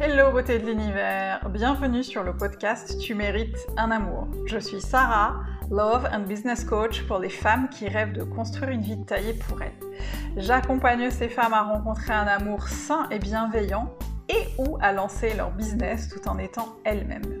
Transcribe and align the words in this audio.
Hello 0.00 0.30
beauté 0.30 0.60
de 0.60 0.66
l'univers, 0.66 1.48
bienvenue 1.50 2.04
sur 2.04 2.22
le 2.22 2.36
podcast 2.36 2.98
Tu 3.00 3.16
mérites 3.16 3.66
un 3.76 3.90
amour. 3.90 4.28
Je 4.46 4.58
suis 4.58 4.80
Sarah, 4.80 5.40
Love 5.72 6.08
and 6.12 6.20
Business 6.20 6.64
Coach 6.64 7.02
pour 7.08 7.18
les 7.18 7.28
femmes 7.28 7.68
qui 7.68 7.88
rêvent 7.88 8.12
de 8.12 8.22
construire 8.22 8.70
une 8.70 8.82
vie 8.82 9.04
taillée 9.04 9.34
pour 9.34 9.60
elles. 9.60 9.72
J'accompagne 10.36 11.10
ces 11.10 11.28
femmes 11.28 11.52
à 11.52 11.62
rencontrer 11.62 12.12
un 12.12 12.28
amour 12.28 12.68
sain 12.68 13.08
et 13.10 13.18
bienveillant 13.18 13.92
et 14.28 14.46
ou 14.58 14.78
à 14.80 14.92
lancer 14.92 15.34
leur 15.34 15.50
business 15.50 16.08
tout 16.08 16.28
en 16.28 16.38
étant 16.38 16.76
elles-mêmes. 16.84 17.40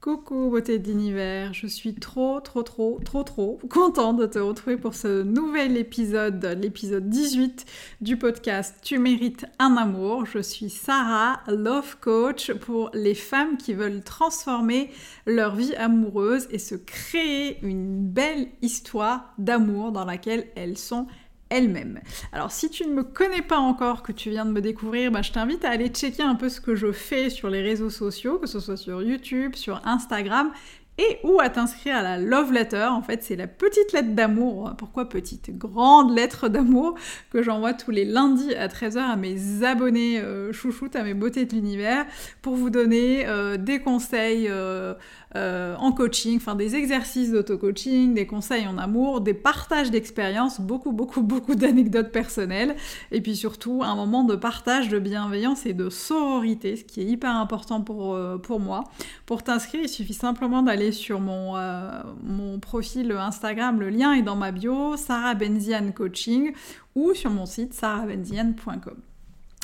Coucou 0.00 0.48
beauté 0.48 0.78
de 0.78 0.86
l'univers, 0.86 1.52
je 1.52 1.66
suis 1.66 1.92
trop 1.92 2.38
trop 2.38 2.62
trop 2.62 3.00
trop 3.04 3.24
trop 3.24 3.58
contente 3.68 4.16
de 4.18 4.26
te 4.26 4.38
retrouver 4.38 4.76
pour 4.76 4.94
ce 4.94 5.24
nouvel 5.24 5.76
épisode, 5.76 6.56
l'épisode 6.62 7.08
18 7.08 7.66
du 8.00 8.16
podcast 8.16 8.76
Tu 8.80 9.00
mérites 9.00 9.46
un 9.58 9.76
amour. 9.76 10.24
Je 10.24 10.38
suis 10.38 10.70
Sarah, 10.70 11.40
love 11.48 11.96
coach 12.00 12.52
pour 12.52 12.92
les 12.94 13.16
femmes 13.16 13.56
qui 13.56 13.74
veulent 13.74 14.04
transformer 14.04 14.92
leur 15.26 15.56
vie 15.56 15.74
amoureuse 15.74 16.46
et 16.52 16.60
se 16.60 16.76
créer 16.76 17.58
une 17.62 18.00
belle 18.00 18.46
histoire 18.62 19.34
d'amour 19.36 19.90
dans 19.90 20.04
laquelle 20.04 20.46
elles 20.54 20.78
sont 20.78 21.08
elle-même. 21.50 22.00
Alors 22.32 22.52
si 22.52 22.70
tu 22.70 22.86
ne 22.86 22.92
me 22.92 23.02
connais 23.02 23.42
pas 23.42 23.58
encore, 23.58 24.02
que 24.02 24.12
tu 24.12 24.30
viens 24.30 24.44
de 24.44 24.52
me 24.52 24.60
découvrir, 24.60 25.10
bah, 25.10 25.22
je 25.22 25.32
t'invite 25.32 25.64
à 25.64 25.70
aller 25.70 25.88
checker 25.88 26.22
un 26.22 26.34
peu 26.34 26.48
ce 26.48 26.60
que 26.60 26.74
je 26.74 26.92
fais 26.92 27.30
sur 27.30 27.50
les 27.50 27.62
réseaux 27.62 27.90
sociaux, 27.90 28.38
que 28.38 28.46
ce 28.46 28.60
soit 28.60 28.76
sur 28.76 29.02
YouTube, 29.02 29.54
sur 29.54 29.80
Instagram, 29.86 30.52
et 30.98 31.18
ou 31.22 31.40
à 31.40 31.48
t'inscrire 31.48 31.96
à 31.96 32.02
la 32.02 32.18
Love 32.18 32.52
Letter. 32.52 32.86
En 32.90 33.02
fait, 33.02 33.22
c'est 33.22 33.36
la 33.36 33.46
petite 33.46 33.92
lettre 33.92 34.14
d'amour. 34.14 34.74
Pourquoi 34.76 35.08
petite 35.08 35.56
Grande 35.56 36.14
lettre 36.14 36.48
d'amour 36.48 36.96
que 37.30 37.42
j'envoie 37.42 37.72
tous 37.72 37.92
les 37.92 38.04
lundis 38.04 38.54
à 38.54 38.66
13h 38.66 38.98
à 38.98 39.16
mes 39.16 39.62
abonnés 39.62 40.20
euh, 40.20 40.52
chouchoutes, 40.52 40.96
à 40.96 41.04
mes 41.04 41.14
beautés 41.14 41.44
de 41.44 41.54
l'univers, 41.54 42.04
pour 42.42 42.56
vous 42.56 42.70
donner 42.70 43.26
euh, 43.26 43.56
des 43.56 43.78
conseils. 43.78 44.48
Euh, 44.50 44.94
euh, 45.36 45.76
en 45.76 45.92
coaching, 45.92 46.36
enfin 46.36 46.54
des 46.54 46.74
exercices 46.74 47.30
d'auto-coaching, 47.30 48.14
des 48.14 48.26
conseils 48.26 48.66
en 48.66 48.78
amour, 48.78 49.20
des 49.20 49.34
partages 49.34 49.90
d'expériences, 49.90 50.60
beaucoup, 50.60 50.92
beaucoup, 50.92 51.22
beaucoup 51.22 51.54
d'anecdotes 51.54 52.10
personnelles, 52.10 52.76
et 53.12 53.20
puis 53.20 53.36
surtout 53.36 53.82
un 53.84 53.94
moment 53.94 54.24
de 54.24 54.36
partage 54.36 54.88
de 54.88 54.98
bienveillance 54.98 55.66
et 55.66 55.74
de 55.74 55.90
sororité, 55.90 56.76
ce 56.76 56.84
qui 56.84 57.02
est 57.02 57.06
hyper 57.06 57.34
important 57.36 57.82
pour, 57.82 58.14
euh, 58.14 58.38
pour 58.38 58.58
moi. 58.58 58.84
Pour 59.26 59.42
t'inscrire, 59.42 59.82
il 59.82 59.88
suffit 59.88 60.14
simplement 60.14 60.62
d'aller 60.62 60.92
sur 60.92 61.20
mon, 61.20 61.56
euh, 61.56 61.90
mon 62.22 62.58
profil 62.58 63.12
Instagram, 63.12 63.80
le 63.80 63.90
lien 63.90 64.12
est 64.12 64.22
dans 64.22 64.36
ma 64.36 64.50
bio, 64.50 64.96
Sarah 64.96 65.34
Benzian 65.34 65.92
Coaching, 65.92 66.52
ou 66.94 67.12
sur 67.14 67.30
mon 67.30 67.46
site 67.46 67.74
sarahbenzian.com. 67.74 69.07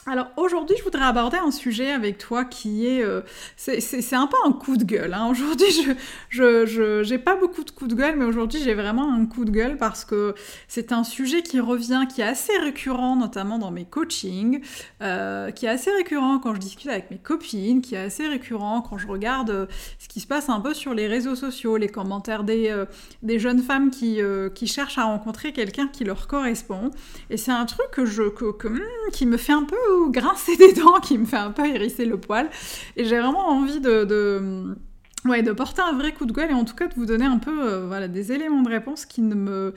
Alors 0.07 0.27
aujourd'hui, 0.37 0.77
je 0.77 0.85
voudrais 0.85 1.05
aborder 1.05 1.39
un 1.39 1.51
sujet 1.51 1.91
avec 1.91 2.19
toi 2.19 2.45
qui 2.45 2.87
est, 2.87 3.03
euh, 3.03 3.23
c'est 3.57 4.15
un 4.15 4.27
peu 4.27 4.37
un 4.45 4.53
coup 4.53 4.77
de 4.77 4.85
gueule. 4.85 5.15
Hein. 5.15 5.29
Aujourd'hui, 5.31 5.67
je 6.29 7.03
j'ai 7.03 7.19
pas 7.19 7.37
beaucoup 7.37 7.65
de 7.65 7.71
coups 7.71 7.91
de 7.91 7.97
gueule, 7.97 8.17
mais 8.19 8.27
aujourd'hui 8.27 8.61
j'ai 8.63 8.75
vraiment 8.75 9.11
un 9.11 9.25
coup 9.25 9.47
de 9.47 9.51
gueule 9.51 9.79
parce 9.79 10.05
que 10.05 10.35
c'est 10.69 10.93
un 10.93 11.05
sujet 11.05 11.43
qui 11.43 11.59
revient, 11.59 12.05
qui 12.13 12.21
est 12.21 12.25
assez 12.25 12.57
récurrent, 12.59 13.17
notamment 13.17 13.59
dans 13.59 13.71
mes 13.71 13.87
coachings, 13.87 14.61
euh, 15.01 15.51
qui 15.53 15.65
est 15.65 15.71
assez 15.71 15.91
récurrent 15.91 16.39
quand 16.39 16.55
je 16.55 16.61
discute 16.61 16.91
avec 16.91 17.11
mes 17.11 17.19
copines, 17.19 17.81
qui 17.81 17.95
est 17.95 17.99
assez 18.05 18.29
récurrent 18.29 18.83
quand 18.83 18.99
je 18.99 19.07
regarde 19.07 19.51
euh, 19.51 19.67
ce 19.99 20.09
qui 20.09 20.21
se 20.21 20.27
passe 20.27 20.51
un 20.51 20.61
peu 20.61 20.75
sur 20.75 20.93
les 20.93 21.07
réseaux 21.07 21.35
sociaux, 21.35 21.79
les 21.79 21.89
commentaires 21.89 22.45
des 22.45 22.85
des 23.23 23.39
jeunes 23.39 23.63
femmes 23.63 23.91
qui 23.91 24.19
qui 24.55 24.67
cherchent 24.67 24.99
à 24.99 25.05
rencontrer 25.05 25.53
quelqu'un 25.53 25.89
qui 25.89 26.05
leur 26.05 26.27
correspond. 26.27 26.91
Et 27.31 27.39
c'est 27.39 27.53
un 27.53 27.65
truc 27.65 27.91
que 27.91 28.05
je 28.05 28.25
que, 28.29 28.69
hmm, 28.69 28.81
qui 29.13 29.25
me 29.25 29.39
fait 29.39 29.53
un 29.53 29.65
peu 29.65 29.94
grincer 30.11 30.57
des 30.59 30.73
dents 30.73 31.01
qui 31.01 31.19
me 31.19 31.25
fait 31.25 31.37
un 31.37 31.51
peu 31.51 31.67
hérisser 31.67 32.05
le 32.05 32.19
poil. 32.19 32.49
Et 32.97 33.05
j'ai 33.05 33.19
vraiment 33.19 33.49
envie 33.49 33.81
de, 33.81 34.05
de, 34.05 34.77
ouais, 35.25 35.43
de 35.43 35.53
porter 35.53 35.83
un 35.83 35.97
vrai 35.97 36.13
coup 36.13 36.27
de 36.27 36.33
gueule 36.33 36.51
et 36.51 36.55
en 36.55 36.65
tout 36.65 36.75
cas 36.75 36.89
de 36.89 36.95
vous 36.95 37.07
donner 37.07 37.27
un 37.27 37.39
peu 37.39 37.63
euh, 37.63 37.87
voilà, 37.87 38.09
des 38.09 38.33
éléments 38.33 38.63
de 38.63 38.71
réponse 38.71 39.07
qui 39.07 39.23
ne 39.23 39.35
me 39.35 39.75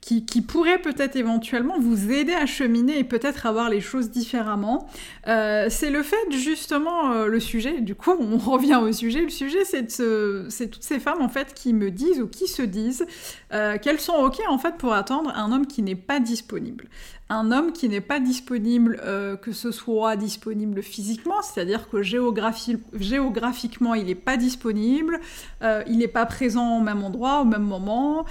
qui, 0.00 0.24
qui 0.24 0.40
pourrait 0.40 0.80
peut-être 0.80 1.16
éventuellement 1.16 1.78
vous 1.78 2.10
aider 2.10 2.32
à 2.32 2.46
cheminer 2.46 2.98
et 2.98 3.04
peut-être 3.04 3.44
avoir 3.44 3.68
les 3.68 3.80
choses 3.80 4.10
différemment. 4.10 4.88
Euh, 5.26 5.66
c'est 5.68 5.90
le 5.90 6.02
fait 6.02 6.16
justement 6.30 7.12
euh, 7.12 7.26
le 7.26 7.38
sujet, 7.38 7.80
du 7.80 7.94
coup 7.94 8.12
on 8.18 8.38
revient 8.50 8.80
au 8.82 8.92
sujet, 8.92 9.20
le 9.20 9.28
sujet 9.28 9.64
c'est 9.64 9.90
c'est 9.90 10.68
toutes 10.68 10.82
ces 10.82 11.00
femmes 11.00 11.20
en 11.20 11.28
fait 11.28 11.54
qui 11.54 11.72
me 11.72 11.90
disent 11.90 12.20
ou 12.20 12.28
qui 12.28 12.48
se 12.48 12.62
disent 12.62 13.06
euh, 13.52 13.78
qu'elles 13.78 13.98
sont 13.98 14.14
ok 14.14 14.40
en 14.48 14.58
fait 14.58 14.76
pour 14.76 14.92
attendre 14.92 15.32
un 15.34 15.50
homme 15.50 15.66
qui 15.66 15.82
n'est 15.82 15.96
pas 15.96 16.20
disponible. 16.20 16.88
Un 17.32 17.52
homme 17.52 17.70
qui 17.72 17.88
n'est 17.88 18.00
pas 18.00 18.18
disponible, 18.18 19.00
euh, 19.04 19.36
que 19.36 19.52
ce 19.52 19.70
soit 19.70 20.16
disponible 20.16 20.82
physiquement, 20.82 21.42
c'est-à-dire 21.42 21.88
que 21.88 22.02
géographiquement 22.02 23.94
il 23.94 24.06
n'est 24.06 24.16
pas 24.16 24.36
disponible, 24.36 25.20
euh, 25.62 25.84
il 25.86 25.98
n'est 25.98 26.08
pas 26.08 26.26
présent 26.26 26.78
au 26.78 26.80
même 26.80 27.04
endroit, 27.04 27.42
au 27.42 27.44
même 27.44 27.62
moment, 27.62 28.24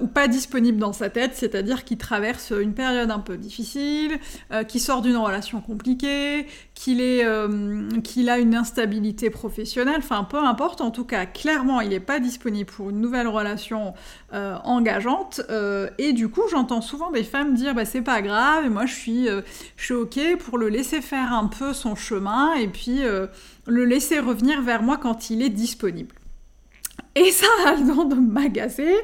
ou 0.00 0.06
pas 0.06 0.28
disponible 0.28 0.78
dans 0.78 0.94
sa 0.94 1.10
tête, 1.10 1.32
c'est-à-dire 1.34 1.84
qu'il 1.84 1.98
traverse 1.98 2.52
une 2.58 2.72
période 2.72 3.10
un 3.10 3.18
peu 3.18 3.36
difficile, 3.36 4.18
qu'il 4.66 4.80
sort 4.80 5.02
d'une 5.02 5.16
relation 5.16 5.60
compliquée, 5.60 6.46
qu'il 6.74 7.02
a 7.02 8.38
une 8.38 8.54
instabilité 8.54 9.28
professionnelle, 9.28 9.98
enfin 9.98 10.24
peu 10.24 10.38
importe, 10.38 10.80
en 10.80 10.90
tout 10.90 11.04
cas 11.04 11.26
clairement 11.26 11.82
il 11.82 11.90
n'est 11.90 12.00
pas 12.00 12.18
disponible 12.18 12.70
pour 12.70 12.88
une 12.90 13.00
nouvelle 13.00 13.28
relation 13.28 13.92
engageante, 14.64 15.40
et 15.98 16.12
du 16.12 16.28
coup 16.28 16.42
j'entends 16.50 16.80
souvent 16.80 17.10
des 17.10 17.24
femmes 17.24 17.54
dire 17.54 17.74
bah, 17.74 17.84
c'est 17.84 18.02
pas 18.02 18.22
grave, 18.22 18.64
et 18.66 18.68
moi 18.68 18.86
je 18.86 18.94
suis, 18.94 19.28
euh, 19.28 19.42
je 19.76 19.84
suis 19.84 19.94
ok 19.94 20.18
pour 20.38 20.58
le 20.58 20.68
laisser 20.68 21.00
faire 21.00 21.32
un 21.32 21.46
peu 21.46 21.72
son 21.72 21.94
chemin 21.94 22.54
et 22.54 22.68
puis 22.68 23.04
euh, 23.04 23.26
le 23.66 23.84
laisser 23.84 24.18
revenir 24.18 24.62
vers 24.62 24.82
moi 24.82 24.96
quand 24.96 25.30
il 25.30 25.42
est 25.42 25.50
disponible. 25.50 26.14
Et 27.18 27.32
ça 27.32 27.46
a 27.66 27.74
le 27.74 27.84
don 27.84 28.04
de 28.04 28.14
m'agacer 28.14 28.94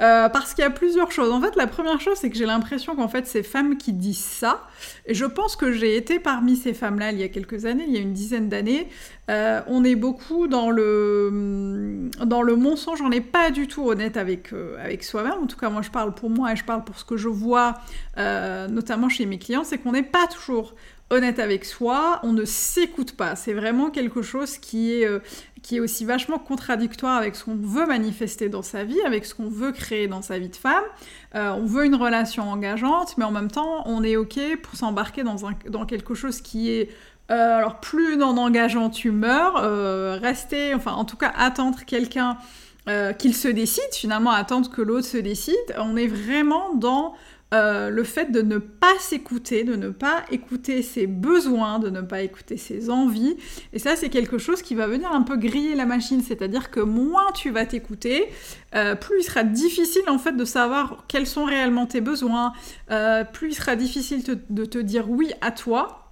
euh, 0.00 0.28
parce 0.28 0.52
qu'il 0.52 0.62
y 0.62 0.66
a 0.66 0.70
plusieurs 0.70 1.12
choses. 1.12 1.30
En 1.30 1.40
fait, 1.40 1.54
la 1.54 1.68
première 1.68 2.00
chose, 2.00 2.18
c'est 2.18 2.28
que 2.28 2.36
j'ai 2.36 2.46
l'impression 2.46 2.96
qu'en 2.96 3.06
fait, 3.06 3.26
ces 3.28 3.44
femmes 3.44 3.76
qui 3.76 3.92
disent 3.92 4.18
ça, 4.18 4.66
et 5.06 5.14
je 5.14 5.24
pense 5.24 5.54
que 5.54 5.70
j'ai 5.70 5.96
été 5.96 6.18
parmi 6.18 6.56
ces 6.56 6.74
femmes-là 6.74 7.12
il 7.12 7.20
y 7.20 7.22
a 7.22 7.28
quelques 7.28 7.64
années, 7.64 7.84
il 7.86 7.94
y 7.94 7.98
a 7.98 8.00
une 8.00 8.12
dizaine 8.12 8.48
d'années, 8.48 8.88
euh, 9.30 9.60
on 9.68 9.84
est 9.84 9.94
beaucoup 9.94 10.48
dans 10.48 10.70
le, 10.70 12.10
dans 12.24 12.42
le 12.42 12.56
mensonge, 12.56 13.00
on 13.00 13.10
n'est 13.10 13.20
pas 13.20 13.52
du 13.52 13.68
tout 13.68 13.88
honnête 13.88 14.16
avec, 14.16 14.52
euh, 14.52 14.76
avec 14.84 15.04
soi-même. 15.04 15.38
En 15.44 15.46
tout 15.46 15.56
cas, 15.56 15.70
moi, 15.70 15.82
je 15.82 15.90
parle 15.90 16.14
pour 16.14 16.30
moi 16.30 16.52
et 16.52 16.56
je 16.56 16.64
parle 16.64 16.82
pour 16.82 16.98
ce 16.98 17.04
que 17.04 17.16
je 17.16 17.28
vois, 17.28 17.74
notamment 18.16 19.08
chez 19.08 19.26
mes 19.26 19.38
clients, 19.38 19.62
c'est 19.62 19.78
qu'on 19.78 19.92
n'est 19.92 20.02
pas 20.02 20.26
toujours 20.26 20.74
honnête 21.12 21.38
avec 21.38 21.64
soi, 21.64 22.20
on 22.22 22.32
ne 22.32 22.44
s'écoute 22.44 23.12
pas. 23.12 23.36
C'est 23.36 23.52
vraiment 23.52 23.90
quelque 23.90 24.22
chose 24.22 24.56
qui 24.56 24.94
est, 24.94 25.06
euh, 25.06 25.20
qui 25.62 25.76
est 25.76 25.80
aussi 25.80 26.04
vachement 26.04 26.38
contradictoire 26.38 27.16
avec 27.16 27.36
ce 27.36 27.44
qu'on 27.44 27.54
veut 27.54 27.86
manifester 27.86 28.48
dans 28.48 28.62
sa 28.62 28.84
vie, 28.84 29.00
avec 29.02 29.26
ce 29.26 29.34
qu'on 29.34 29.48
veut 29.48 29.72
créer 29.72 30.08
dans 30.08 30.22
sa 30.22 30.38
vie 30.38 30.48
de 30.48 30.56
femme. 30.56 30.82
Euh, 31.34 31.50
on 31.50 31.66
veut 31.66 31.84
une 31.84 31.94
relation 31.94 32.50
engageante, 32.50 33.16
mais 33.18 33.24
en 33.24 33.30
même 33.30 33.50
temps, 33.50 33.82
on 33.86 34.02
est 34.02 34.16
OK 34.16 34.40
pour 34.62 34.74
s'embarquer 34.74 35.22
dans, 35.22 35.36
dans 35.68 35.86
quelque 35.86 36.14
chose 36.14 36.40
qui 36.40 36.70
est 36.70 36.88
euh, 37.30 37.58
alors 37.58 37.78
plus 37.80 38.16
non 38.16 38.36
engageant 38.36 38.90
tu 38.90 39.10
meurs, 39.10 39.54
rester, 40.20 40.74
enfin 40.74 40.92
en 40.92 41.04
tout 41.04 41.16
cas 41.16 41.32
attendre 41.36 41.78
quelqu'un 41.86 42.36
qu'il 43.18 43.36
se 43.36 43.46
décide, 43.46 43.92
finalement 43.92 44.32
attendre 44.32 44.68
que 44.68 44.82
l'autre 44.82 45.06
se 45.06 45.18
décide, 45.18 45.54
on 45.78 45.96
est 45.96 46.08
vraiment 46.08 46.74
dans 46.74 47.14
euh, 47.52 47.90
le 47.90 48.04
fait 48.04 48.32
de 48.32 48.40
ne 48.40 48.58
pas 48.58 48.98
s'écouter, 48.98 49.64
de 49.64 49.76
ne 49.76 49.90
pas 49.90 50.24
écouter 50.30 50.82
ses 50.82 51.06
besoins, 51.06 51.78
de 51.78 51.90
ne 51.90 52.00
pas 52.00 52.22
écouter 52.22 52.56
ses 52.56 52.88
envies. 52.88 53.36
Et 53.72 53.78
ça, 53.78 53.96
c'est 53.96 54.08
quelque 54.08 54.38
chose 54.38 54.62
qui 54.62 54.74
va 54.74 54.86
venir 54.86 55.12
un 55.12 55.22
peu 55.22 55.36
griller 55.36 55.74
la 55.74 55.86
machine. 55.86 56.22
C'est-à-dire 56.22 56.70
que 56.70 56.80
moins 56.80 57.30
tu 57.34 57.50
vas 57.50 57.66
t'écouter, 57.66 58.28
euh, 58.74 58.94
plus 58.94 59.20
il 59.20 59.24
sera 59.24 59.44
difficile 59.44 60.08
en 60.08 60.18
fait 60.18 60.32
de 60.32 60.44
savoir 60.44 61.04
quels 61.08 61.26
sont 61.26 61.44
réellement 61.44 61.86
tes 61.86 62.00
besoins, 62.00 62.52
euh, 62.90 63.24
plus 63.24 63.50
il 63.50 63.54
sera 63.54 63.76
difficile 63.76 64.22
de 64.48 64.64
te 64.64 64.78
dire 64.78 65.10
oui 65.10 65.30
à 65.40 65.50
toi 65.50 66.02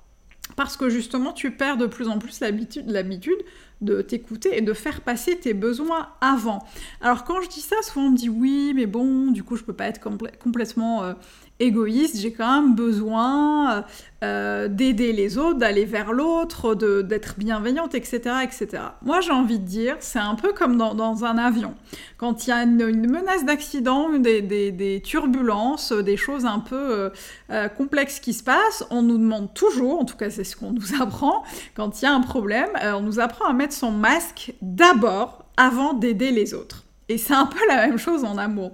parce 0.57 0.77
que 0.77 0.89
justement 0.89 1.33
tu 1.33 1.51
perds 1.53 1.77
de 1.77 1.87
plus 1.87 2.09
en 2.09 2.19
plus 2.19 2.41
l'habitude 2.41 3.39
de 3.81 4.03
t'écouter 4.03 4.57
et 4.57 4.61
de 4.61 4.73
faire 4.73 5.01
passer 5.01 5.39
tes 5.39 5.55
besoins 5.55 6.09
avant. 6.21 6.65
Alors 7.01 7.25
quand 7.25 7.41
je 7.41 7.49
dis 7.49 7.61
ça, 7.61 7.77
souvent 7.83 8.07
on 8.07 8.11
me 8.11 8.17
dit 8.17 8.29
oui, 8.29 8.73
mais 8.75 8.87
bon, 8.87 9.31
du 9.31 9.43
coup 9.43 9.57
je 9.57 9.65
peux 9.65 9.73
pas 9.73 9.87
être 9.87 10.01
complètement 10.39 11.03
euh, 11.03 11.15
égoïste, 11.61 12.19
j'ai 12.19 12.33
quand 12.33 12.63
même 12.63 12.75
besoin 12.75 13.85
euh, 14.25 14.69
d'aider 14.69 15.13
les 15.13 15.39
autres, 15.39 15.59
d'aller 15.59 15.85
vers 15.85 16.13
l'autre, 16.13 16.75
d'être 16.75 17.39
bienveillante, 17.39 17.95
etc., 17.95 18.21
etc. 18.43 18.83
Moi, 19.03 19.21
j'ai 19.21 19.31
envie 19.31 19.59
de 19.59 19.65
dire, 19.65 19.97
c'est 20.01 20.19
un 20.19 20.35
peu 20.35 20.53
comme 20.53 20.77
dans, 20.77 21.25
un 21.25 21.39
avion. 21.39 21.75
Quand 22.17 22.47
il 22.47 22.51
y 22.51 22.53
a 22.53 22.63
une, 22.63 23.11
menace 23.11 23.45
d'accident, 23.45 24.11
des, 24.19 24.43
des, 24.43 25.03
turbulences, 25.05 25.93
des 25.93 26.17
choses 26.17 26.47
un 26.47 26.59
peu 26.59 26.77
euh, 26.77 27.11
euh, 27.51 27.69
complexes 27.69 28.21
qui 28.21 28.33
se 28.33 28.43
passent, 28.43 28.85
on 28.91 29.03
nous 29.03 29.19
demande 29.19 29.55
toujours, 29.55 30.01
en 30.01 30.05
tout 30.05 30.17
cas 30.17 30.31
c'est 30.31 30.45
ce 30.45 30.57
qu'on 30.57 30.73
nous 30.73 30.95
apprend, 31.01 31.45
quand 31.75 32.01
il 32.01 32.05
y 32.05 32.09
a 32.09 32.13
un 32.13 32.21
problème, 32.21 32.71
on 32.83 33.03
nous 33.03 33.21
apprend 33.21 33.47
à 33.47 33.53
mettre 33.53 33.75
son 33.75 33.93
masque 33.93 34.55
d'abord 34.63 35.45
avant 35.57 35.93
d'aider 35.93 36.31
les 36.31 36.55
autres. 36.55 36.85
Et 37.11 37.19
c'est 37.19 37.35
un 37.35 37.47
peu 37.47 37.59
la 37.69 37.89
même 37.89 37.99
chose 37.99 38.23
en 38.23 38.39
amour. 38.39 38.73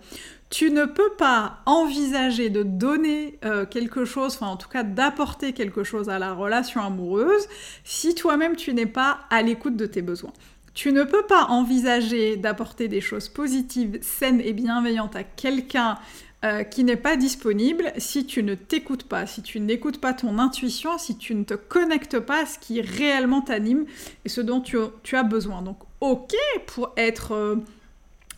Tu 0.48 0.70
ne 0.70 0.84
peux 0.84 1.10
pas 1.18 1.58
envisager 1.66 2.50
de 2.50 2.62
donner 2.62 3.38
euh, 3.44 3.66
quelque 3.66 4.04
chose, 4.04 4.34
enfin 4.36 4.46
en 4.46 4.56
tout 4.56 4.68
cas 4.68 4.84
d'apporter 4.84 5.52
quelque 5.52 5.82
chose 5.82 6.08
à 6.08 6.18
la 6.20 6.32
relation 6.32 6.80
amoureuse 6.80 7.48
si 7.82 8.14
toi-même 8.14 8.54
tu 8.54 8.72
n'es 8.72 8.86
pas 8.86 9.20
à 9.30 9.42
l'écoute 9.42 9.76
de 9.76 9.86
tes 9.86 10.02
besoins. 10.02 10.32
Tu 10.72 10.92
ne 10.92 11.04
peux 11.04 11.22
pas 11.22 11.46
envisager 11.46 12.36
d'apporter 12.36 12.86
des 12.86 13.00
choses 13.00 13.28
positives, 13.28 13.98
saines 14.02 14.42
et 14.42 14.52
bienveillantes 14.52 15.16
à 15.16 15.24
quelqu'un 15.24 15.98
euh, 16.44 16.64
qui 16.64 16.84
n'est 16.84 16.96
pas 16.96 17.16
disponible 17.16 17.92
si 17.96 18.26
tu 18.26 18.42
ne 18.42 18.54
t'écoutes 18.54 19.04
pas, 19.04 19.26
si 19.26 19.42
tu 19.42 19.58
n'écoutes 19.58 20.00
pas 20.02 20.12
ton 20.12 20.38
intuition, 20.38 20.98
si 20.98 21.16
tu 21.16 21.34
ne 21.34 21.44
te 21.44 21.54
connectes 21.54 22.20
pas 22.20 22.42
à 22.42 22.46
ce 22.46 22.58
qui 22.58 22.82
réellement 22.82 23.40
t'anime 23.40 23.86
et 24.24 24.28
ce 24.28 24.42
dont 24.42 24.60
tu, 24.60 24.76
as 25.16 25.22
besoin. 25.22 25.62
Donc 25.62 25.78
ok 26.00 26.34
pour 26.66 26.92
être... 26.96 27.32
Euh, 27.32 27.56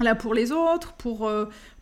là 0.01 0.15
pour 0.15 0.35
les 0.35 0.53
autres, 0.53 0.93
pour, 0.95 1.31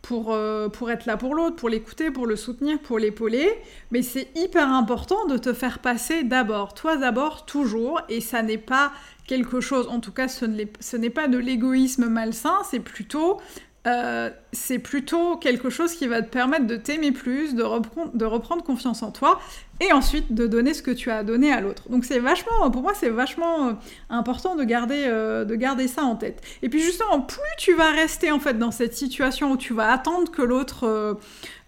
pour, 0.06 0.32
euh, 0.32 0.68
pour 0.68 0.90
être 0.90 1.06
là 1.06 1.16
pour 1.16 1.34
l'autre, 1.34 1.56
pour 1.56 1.68
l'écouter, 1.68 2.10
pour 2.10 2.26
le 2.26 2.36
soutenir, 2.36 2.78
pour 2.78 2.98
l'épauler. 2.98 3.48
Mais 3.90 4.02
c'est 4.02 4.28
hyper 4.36 4.72
important 4.72 5.26
de 5.26 5.36
te 5.36 5.52
faire 5.52 5.80
passer 5.80 6.22
d'abord. 6.22 6.74
Toi 6.74 6.96
d'abord, 6.96 7.44
toujours. 7.44 8.00
Et 8.08 8.20
ça 8.20 8.42
n'est 8.42 8.58
pas 8.58 8.92
quelque 9.26 9.60
chose, 9.60 9.88
en 9.88 9.98
tout 9.98 10.12
cas 10.12 10.28
ce 10.28 10.44
n'est 10.44 11.10
pas 11.10 11.26
de 11.26 11.38
l'égoïsme 11.38 12.06
malsain, 12.06 12.54
c'est 12.70 12.78
plutôt 12.78 13.40
euh, 13.86 14.30
c'est 14.52 14.80
plutôt 14.80 15.36
quelque 15.36 15.70
chose 15.70 15.94
qui 15.94 16.08
va 16.08 16.20
te 16.20 16.28
permettre 16.28 16.66
de 16.66 16.76
t'aimer 16.76 17.12
plus, 17.12 17.54
de, 17.54 17.62
reprendre 17.62 18.64
confiance 18.64 19.02
en 19.02 19.12
toi, 19.12 19.38
et 19.80 19.92
ensuite 19.92 20.34
de 20.34 20.46
donner 20.46 20.74
ce 20.74 20.82
que 20.82 20.90
tu 20.90 21.10
as 21.10 21.22
donné 21.22 21.52
à 21.52 21.60
l'autre. 21.60 21.88
Donc 21.88 22.04
c'est 22.04 22.18
vachement, 22.18 22.70
pour 22.70 22.82
moi, 22.82 22.92
c'est 22.94 23.10
vachement 23.10 23.68
euh, 23.68 23.72
important 24.10 24.56
de 24.56 24.64
garder, 24.64 25.04
euh, 25.06 25.44
de 25.44 25.54
garder 25.54 25.86
ça 25.86 26.02
en 26.02 26.16
tête. 26.16 26.42
Et 26.62 26.68
puis 26.68 26.80
justement, 26.80 27.20
plus 27.20 27.40
tu 27.58 27.74
vas 27.74 27.90
rester 27.90 28.32
en 28.32 28.40
fait 28.40 28.58
dans 28.58 28.72
cette 28.72 28.94
situation 28.94 29.52
où 29.52 29.56
tu 29.56 29.72
vas 29.72 29.92
attendre 29.92 30.32
que 30.32 30.42
l'autre 30.42 31.18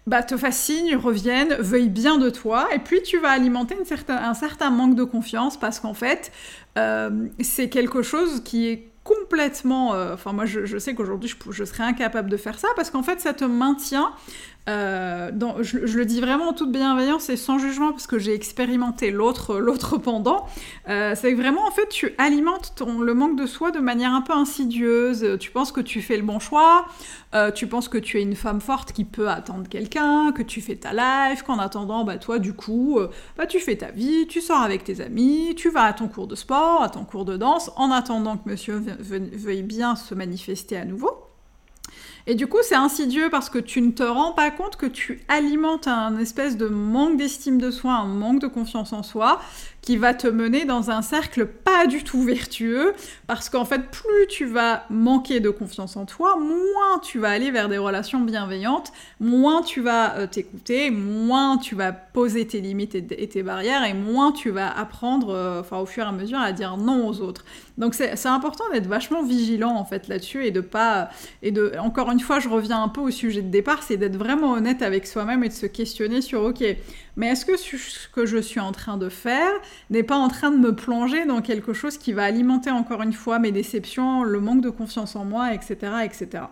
bah, 0.05 0.23
te 0.23 0.35
fasse 0.35 0.57
signe, 0.57 0.95
revienne, 0.97 1.55
veuille 1.59 1.89
bien 1.89 2.17
de 2.17 2.29
toi, 2.29 2.67
et 2.73 2.79
puis 2.79 3.01
tu 3.01 3.17
vas 3.19 3.29
alimenter 3.29 3.77
un 4.09 4.33
certain 4.33 4.69
manque 4.71 4.95
de 4.95 5.03
confiance 5.03 5.57
parce 5.57 5.79
qu'en 5.79 5.93
fait, 5.93 6.31
c'est 7.39 7.69
quelque 7.69 8.01
chose 8.01 8.41
qui 8.43 8.67
est 8.67 8.89
complètement... 9.29 9.93
Euh, 9.93 10.13
enfin, 10.13 10.33
moi, 10.33 10.45
je, 10.45 10.77
sais 10.77 10.95
qu'aujourd'hui, 10.95 11.33
je, 11.49 11.63
serais 11.63 11.83
incapable 11.83 12.29
de 12.29 12.37
faire 12.37 12.57
ça 12.57 12.67
parce 12.75 12.89
qu'en 12.89 13.03
fait, 13.03 13.19
ça 13.21 13.33
te 13.33 13.45
maintient 13.45 14.11
euh, 14.67 15.31
je, 15.61 15.77
le 15.77 16.05
dis 16.05 16.19
vraiment 16.21 16.49
en 16.49 16.53
toute 16.53 16.71
bienveillance 16.71 17.29
et 17.29 17.37
sans 17.37 17.57
jugement 17.57 17.91
parce 17.91 18.05
que 18.05 18.19
j'ai 18.19 18.35
expérimenté 18.35 19.09
l'autre, 19.09 19.57
l'autre 19.57 19.97
pendant. 19.97 20.45
Euh, 20.89 21.13
c'est 21.15 21.33
vraiment 21.33 21.65
en 21.65 21.71
fait 21.71 21.87
tu 21.89 22.13
alimentes 22.17 22.73
ton, 22.75 22.99
le 22.99 23.13
manque 23.13 23.35
de 23.35 23.47
soi 23.47 23.71
de 23.71 23.79
manière 23.79 24.13
un 24.13 24.21
peu 24.21 24.33
insidieuse. 24.33 25.37
Tu 25.39 25.49
penses 25.49 25.71
que 25.71 25.81
tu 25.81 26.01
fais 26.01 26.17
le 26.17 26.23
bon 26.23 26.39
choix, 26.39 26.85
tu 27.55 27.67
penses 27.67 27.87
que 27.87 27.97
tu 27.97 28.19
es 28.19 28.21
une 28.21 28.35
femme 28.35 28.61
forte 28.61 28.91
qui 28.91 29.05
peut 29.05 29.29
attendre 29.29 29.67
quelqu'un, 29.67 30.31
que 30.33 30.43
tu 30.43 30.61
fais 30.61 30.75
ta 30.75 30.91
life, 30.93 31.41
qu'en 31.41 31.57
attendant, 31.57 32.03
bah 32.03 32.17
toi 32.17 32.37
du 32.37 32.53
coup, 32.53 32.99
bah 33.37 33.47
tu 33.47 33.59
fais 33.59 33.77
ta 33.77 33.91
vie, 33.91 34.27
tu 34.27 34.41
sors 34.41 34.61
avec 34.61 34.83
tes 34.83 35.01
amis, 35.01 35.55
tu 35.55 35.69
vas 35.69 35.83
à 35.83 35.93
ton 35.93 36.07
cours 36.07 36.27
de 36.27 36.35
sport, 36.35 36.83
à 36.83 36.89
ton 36.89 37.05
cours 37.05 37.25
de 37.25 37.37
danse, 37.37 37.71
en 37.75 37.91
attendant 37.91 38.37
que 38.37 38.47
monsieur 38.49 38.83
veuille 39.19 39.63
bien 39.63 39.95
se 39.95 40.15
manifester 40.15 40.77
à 40.77 40.85
nouveau. 40.85 41.29
Et 42.27 42.35
du 42.35 42.47
coup, 42.47 42.59
c'est 42.61 42.75
insidieux 42.75 43.29
parce 43.31 43.49
que 43.49 43.57
tu 43.57 43.81
ne 43.81 43.91
te 43.91 44.03
rends 44.03 44.33
pas 44.33 44.51
compte 44.51 44.75
que 44.75 44.85
tu 44.85 45.23
alimentes 45.27 45.87
un 45.87 46.17
espèce 46.17 46.57
de 46.57 46.67
manque 46.67 47.17
d'estime 47.17 47.59
de 47.59 47.71
soi, 47.71 47.93
un 47.93 48.05
manque 48.05 48.39
de 48.39 48.47
confiance 48.47 48.93
en 48.93 49.01
soi, 49.01 49.41
qui 49.81 49.97
va 49.97 50.13
te 50.13 50.27
mener 50.27 50.65
dans 50.65 50.91
un 50.91 51.01
cercle 51.01 51.45
pas 51.45 51.87
du 51.87 52.03
tout 52.03 52.23
vertueux, 52.23 52.93
parce 53.27 53.49
qu'en 53.49 53.65
fait, 53.65 53.89
plus 53.91 54.27
tu 54.27 54.45
vas 54.45 54.85
manquer 54.89 55.39
de 55.39 55.49
confiance 55.49 55.95
en 55.95 56.05
toi, 56.05 56.37
moins 56.37 56.99
tu 57.01 57.19
vas 57.19 57.29
aller 57.29 57.51
vers 57.51 57.69
des 57.69 57.77
relations 57.77 58.19
bienveillantes, 58.19 58.91
moins 59.19 59.61
tu 59.61 59.81
vas 59.81 60.17
euh, 60.17 60.27
t'écouter, 60.27 60.91
moins 60.91 61.57
tu 61.57 61.75
vas 61.75 61.91
poser 61.91 62.45
tes 62.45 62.61
limites 62.61 62.95
et, 62.95 63.03
tes 63.03 63.43
barrières, 63.43 63.83
et 63.83 63.93
moins 63.93 64.31
tu 64.31 64.49
vas 64.49 64.69
apprendre, 64.69 65.29
euh, 65.29 65.61
enfin 65.61 65.77
au 65.77 65.85
fur 65.85 66.03
et 66.03 66.07
à 66.07 66.11
mesure, 66.11 66.39
à 66.39 66.51
dire 66.51 66.77
non 66.77 67.07
aux 67.07 67.21
autres. 67.21 67.45
Donc 67.77 67.93
c'est 67.93 68.25
important 68.25 68.65
d'être 68.73 68.87
vachement 68.87 69.23
vigilant 69.23 69.75
en 69.75 69.85
fait 69.85 70.09
là-dessus 70.09 70.45
et 70.45 70.51
de 70.51 70.59
pas 70.59 71.09
et 71.41 71.51
de 71.51 71.71
encore 71.79 72.11
une 72.11 72.19
fois, 72.19 72.39
je 72.39 72.49
reviens 72.49 72.83
un 72.83 72.89
peu 72.89 72.99
au 72.99 73.09
sujet 73.09 73.41
de 73.41 73.49
départ, 73.49 73.83
c'est 73.83 73.95
d'être 73.95 74.17
vraiment 74.17 74.51
honnête 74.51 74.81
avec 74.81 75.07
soi-même 75.07 75.43
et 75.45 75.47
de 75.47 75.53
se 75.53 75.65
questionner 75.65 76.21
sur 76.21 76.43
ok, 76.43 76.63
mais 77.15 77.27
est-ce 77.27 77.45
que 77.45 77.57
ce 77.57 78.07
que 78.09 78.25
je 78.25 78.37
suis 78.37 78.59
en 78.59 78.71
train 78.71 78.97
de 78.97 79.09
faire 79.09 79.51
n'est 79.89 80.03
pas 80.03 80.17
en 80.17 80.27
train 80.27 80.51
de 80.51 80.57
me 80.57 80.75
plonger 80.75 81.25
dans 81.25 81.41
quelque 81.41 81.73
chose 81.73 81.97
qui 81.97 82.13
va 82.13 82.23
alimenter 82.23 82.71
encore 82.71 83.01
une 83.01 83.13
fois 83.13 83.39
mes 83.39 83.51
déceptions, 83.51 84.23
le 84.23 84.39
manque 84.39 84.61
de 84.61 84.69
confiance 84.69 85.15
en 85.15 85.25
moi, 85.25 85.53
etc. 85.53 85.77
etc. 86.03 86.43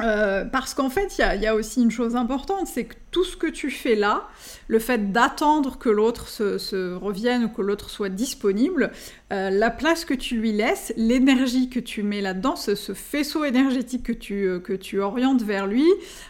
Euh, 0.00 0.44
parce 0.44 0.74
qu'en 0.74 0.90
fait, 0.90 1.18
il 1.18 1.40
y, 1.40 1.46
a 1.46 1.54
aussi 1.54 1.82
une 1.82 1.90
chose 1.90 2.16
importante, 2.16 2.66
c'est 2.66 2.84
que 2.84 2.94
tout 3.16 3.24
ce 3.24 3.38
que 3.38 3.46
tu 3.46 3.70
fais 3.70 3.94
là, 3.94 4.28
le 4.68 4.78
fait 4.78 5.10
d'attendre 5.10 5.78
que 5.78 5.88
l'autre 5.88 6.28
se, 6.28 6.94
revienne 6.94 7.44
ou 7.44 7.48
que 7.48 7.62
l'autre 7.62 7.88
soit 7.88 8.10
disponible, 8.10 8.92
euh, 9.32 9.48
la 9.48 9.70
place 9.70 10.04
que 10.04 10.12
tu 10.12 10.36
lui 10.36 10.52
laisses, 10.52 10.92
l'énergie 10.98 11.70
que 11.70 11.80
tu 11.80 12.02
mets 12.02 12.20
là-dedans, 12.20 12.56
ce, 12.56 12.74
faisceau 12.92 13.44
énergétique 13.44 14.02
que 14.02 14.12
tu, 14.12 14.46
euh, 14.46 14.58
que 14.60 14.74
tu 14.74 15.00
orientes 15.00 15.40
vers 15.40 15.66
lui, 15.66 15.86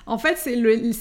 en 0.06 0.16
fait, 0.16 0.38
c'est 0.38 0.54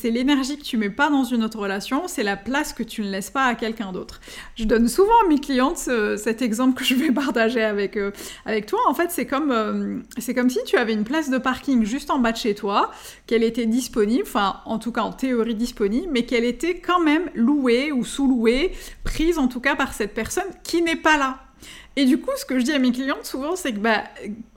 l'énergie 0.10 0.58
que 0.58 0.64
tu 0.64 0.76
mets 0.78 0.90
pas 0.90 1.12
dans 1.12 1.24
une 1.24 1.44
autre 1.44 1.60
relation, 1.60 2.08
c'est 2.08 2.24
la 2.24 2.36
place 2.36 2.74
que 2.74 2.82
tu 2.82 3.04
ne 3.04 3.12
laisses 3.12 3.30
pas 3.30 3.46
à 3.46 3.54
quelqu'un 3.54 3.92
d'autre. 3.92 4.22
Je 4.56 4.64
donne 4.64 4.88
souvent 4.88 5.14
à 5.24 5.30
mes 5.30 5.40
clientes 5.40 5.88
cet 6.18 6.42
exemple 6.42 6.80
que 6.80 6.84
je 6.84 6.96
vais 6.96 7.12
partager 7.14 7.62
avec, 7.62 8.00
avec 8.48 8.66
toi. 8.66 8.80
En 8.88 8.96
fait, 8.96 9.12
c'est 9.12 9.28
comme, 9.28 10.04
c'est 10.18 10.34
comme 10.34 10.50
si 10.50 10.64
tu 10.66 10.78
avais 10.78 10.94
une 10.94 11.04
place 11.04 11.30
de 11.30 11.38
parking 11.38 11.86
juste 11.86 12.10
en 12.10 12.18
bas 12.18 12.32
de 12.32 12.38
chez 12.38 12.56
toi, 12.56 12.90
qu'elle 13.28 13.44
était 13.44 13.68
disponible, 13.68 14.24
enfin, 14.26 14.62
en 14.66 14.80
tout 14.80 14.92
cas 14.92 15.02
en 15.02 15.14
théorie 15.14 15.54
disponible, 15.54 15.75
mais 16.12 16.26
qu'elle 16.26 16.46
était 16.46 16.80
quand 16.80 17.00
même 17.00 17.30
louée 17.34 17.92
ou 17.92 18.04
sous-louée, 18.04 18.72
prise 19.04 19.38
en 19.38 19.48
tout 19.48 19.60
cas 19.60 19.76
par 19.76 19.94
cette 19.94 20.14
personne 20.14 20.50
qui 20.64 20.82
n'est 20.82 20.96
pas 20.96 21.18
là. 21.18 21.45
Et 21.98 22.06
du 22.06 22.20
coup, 22.20 22.32
ce 22.38 22.46
que 22.46 22.60
je 22.60 22.66
dis 22.66 22.74
à 22.74 22.80
mes 22.80 22.92
clientes 22.92 23.26
souvent, 23.26 23.56
c'est 23.56 23.74
que 23.74 23.80
bah, 23.80 24.04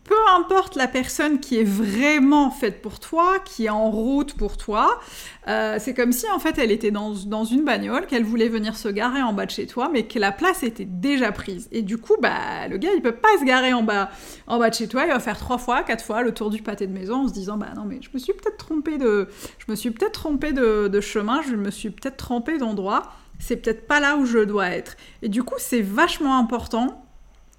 peu 0.09 0.17
importe 0.35 0.75
la 0.75 0.89
personne 0.89 1.39
qui 1.39 1.59
est 1.59 1.65
vraiment 1.65 2.51
faite 2.51 2.81
pour 2.81 2.99
toi, 2.99 3.39
qui 3.45 3.67
est 3.67 3.71
en 3.71 3.91
route 3.91 4.35
pour 4.35 4.57
toi, 4.57 4.99
euh, 5.47 5.77
c'est 5.79 5.93
comme 5.93 6.13
si 6.13 6.29
en 6.31 6.39
fait 6.39 6.59
elle 6.59 6.73
était 6.73 6.91
dans, 6.91 7.13
dans 7.27 7.45
une 7.45 7.65
bagnole, 7.65 8.07
qu'elle 8.07 8.25
voulait 8.25 8.49
venir 8.49 8.77
se 8.77 8.89
garer 8.89 9.23
en 9.23 9.35
bas 9.35 9.45
de 9.45 9.51
chez 9.51 9.67
toi, 9.67 9.91
mais 9.93 10.05
que 10.05 10.19
la 10.19 10.33
place 10.33 10.63
était 10.63 10.87
déjà 10.87 11.31
prise. 11.31 11.69
Et 11.71 11.83
du 11.83 11.99
coup, 11.99 12.17
bah, 12.21 12.67
le 12.69 12.79
gars 12.79 12.91
il 12.95 13.03
peut 13.03 13.15
pas 13.15 13.29
se 13.39 13.45
garer 13.45 13.75
en 13.75 13.83
bas, 13.83 14.11
en 14.47 14.59
bas 14.59 14.71
de 14.71 14.75
chez 14.75 14.89
toi, 14.89 15.05
il 15.05 15.13
va 15.13 15.21
faire 15.21 15.39
trois 15.39 15.59
fois, 15.59 15.83
quatre 15.83 16.05
fois 16.05 16.23
le 16.23 16.33
tour 16.33 16.49
du 16.51 16.63
pâté 16.63 16.87
de 16.87 16.93
maison 16.93 17.25
en 17.25 17.29
se 17.29 17.35
disant 17.35 17.59
bah 17.59 17.69
non 17.77 17.85
mais 17.85 18.01
je 18.01 18.09
me 18.13 18.19
suis 18.19 18.33
peut-être 18.33 18.57
trompé 18.57 18.97
de, 18.97 19.29
je 19.59 19.71
me 19.71 19.77
suis 19.77 19.91
peut-être 19.91 20.13
trompé 20.13 20.53
de, 20.53 21.01
chemin, 21.01 21.43
je 21.43 21.55
me 21.55 21.71
suis 21.71 21.91
peut-être 21.91 22.17
trompé 22.17 22.59
d'endroit. 22.59 23.13
C'est 23.39 23.57
peut-être 23.57 23.87
pas 23.87 24.01
là 24.01 24.17
où 24.17 24.25
je 24.27 24.41
dois 24.41 24.67
être. 24.71 24.97
Et 25.23 25.29
du 25.29 25.45
coup, 25.45 25.55
c'est 25.59 25.81
vachement 25.81 26.39
important 26.39 27.08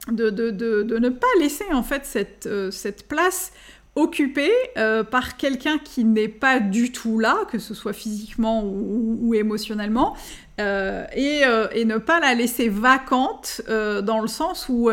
de, 0.08 0.30
de, 0.30 0.52
de, 0.52 0.98
ne 0.98 1.10
pas 1.10 1.28
laisser 1.40 1.66
en 1.72 1.84
fait 1.84 2.06
cette, 2.06 2.46
euh, 2.46 2.72
cette 2.72 3.08
place 3.08 3.52
occupée 3.96 4.52
euh, 4.78 5.04
par 5.04 5.36
quelqu'un 5.36 5.78
qui 5.78 6.06
n'est 6.06 6.30
pas 6.30 6.60
du 6.60 6.92
tout 6.92 7.20
là, 7.20 7.40
que 7.52 7.60
ce 7.60 7.74
soit 7.74 7.92
physiquement 7.92 8.64
ou, 8.64 9.34
émotionnellement, 9.34 10.16
euh, 10.62 11.06
et, 11.14 11.42
et, 11.74 11.86
ne 11.86 11.98
pas 11.98 12.20
la 12.20 12.34
laisser 12.34 12.70
vacante 12.70 13.62
dans 13.68 14.20
le 14.20 14.28
sens 14.28 14.68
où 14.70 14.90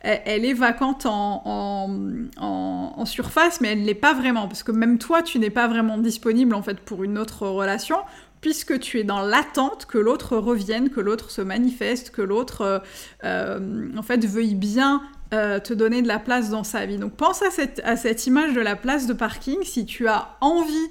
elle, 0.00 0.44
est 0.44 0.54
vacante 0.54 1.06
en, 1.06 1.42
en, 1.44 2.92
en 2.96 3.04
surface, 3.06 3.60
mais 3.60 3.68
elle 3.68 3.82
ne 3.82 3.86
l'est 3.86 3.94
pas 3.94 4.14
vraiment, 4.14 4.48
parce 4.48 4.62
que 4.62 4.72
même 4.72 4.98
toi, 4.98 5.22
tu 5.22 5.38
n'es 5.38 5.50
pas 5.50 5.68
vraiment 5.68 5.98
disponible 5.98 6.54
en 6.54 6.62
fait 6.62 6.80
pour 6.80 7.04
une 7.04 7.18
autre 7.18 7.46
relation 7.46 7.98
puisque 8.40 8.78
tu 8.80 8.98
es 8.98 9.04
dans 9.04 9.20
l'attente 9.20 9.86
que 9.86 9.98
l'autre 9.98 10.36
revienne, 10.36 10.90
que 10.90 11.00
l'autre 11.00 11.30
se 11.30 11.40
manifeste, 11.40 12.10
que 12.10 12.22
l'autre 12.22 12.62
euh, 12.62 12.78
euh, 13.24 13.90
en 13.96 14.02
fait 14.02 14.24
veuille 14.24 14.54
bien 14.54 15.02
euh, 15.34 15.58
te 15.58 15.74
donner 15.74 16.02
de 16.02 16.08
la 16.08 16.18
place 16.18 16.50
dans 16.50 16.64
sa 16.64 16.86
vie. 16.86 16.98
Donc 16.98 17.12
pense 17.12 17.42
à 17.42 17.50
cette, 17.50 18.26
image 18.26 18.54
de 18.54 18.60
la 18.60 18.76
place 18.76 19.06
de 19.06 19.12
parking 19.12 19.62
si 19.62 19.84
tu 19.84 20.08
as 20.08 20.36
envie 20.40 20.88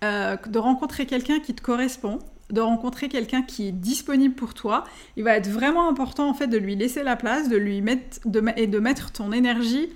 de 0.00 0.58
rencontrer 0.58 1.06
quelqu'un 1.06 1.40
qui 1.40 1.54
te 1.54 1.60
correspond, 1.60 2.20
de 2.50 2.60
rencontrer 2.60 3.08
quelqu'un 3.08 3.42
qui 3.42 3.66
est 3.66 3.72
disponible 3.72 4.36
pour 4.36 4.54
toi, 4.54 4.84
il 5.16 5.24
va 5.24 5.32
être 5.32 5.48
vraiment 5.48 5.88
important 5.88 6.28
en 6.28 6.34
fait 6.34 6.46
de 6.46 6.56
lui 6.56 6.76
laisser 6.76 7.02
la 7.02 7.16
place, 7.16 7.48
de 7.48 7.56
lui 7.56 7.82
mettre 7.82 8.20
et 8.56 8.68
de 8.68 8.78
mettre 8.78 9.10
ton 9.10 9.32
énergie 9.32 9.88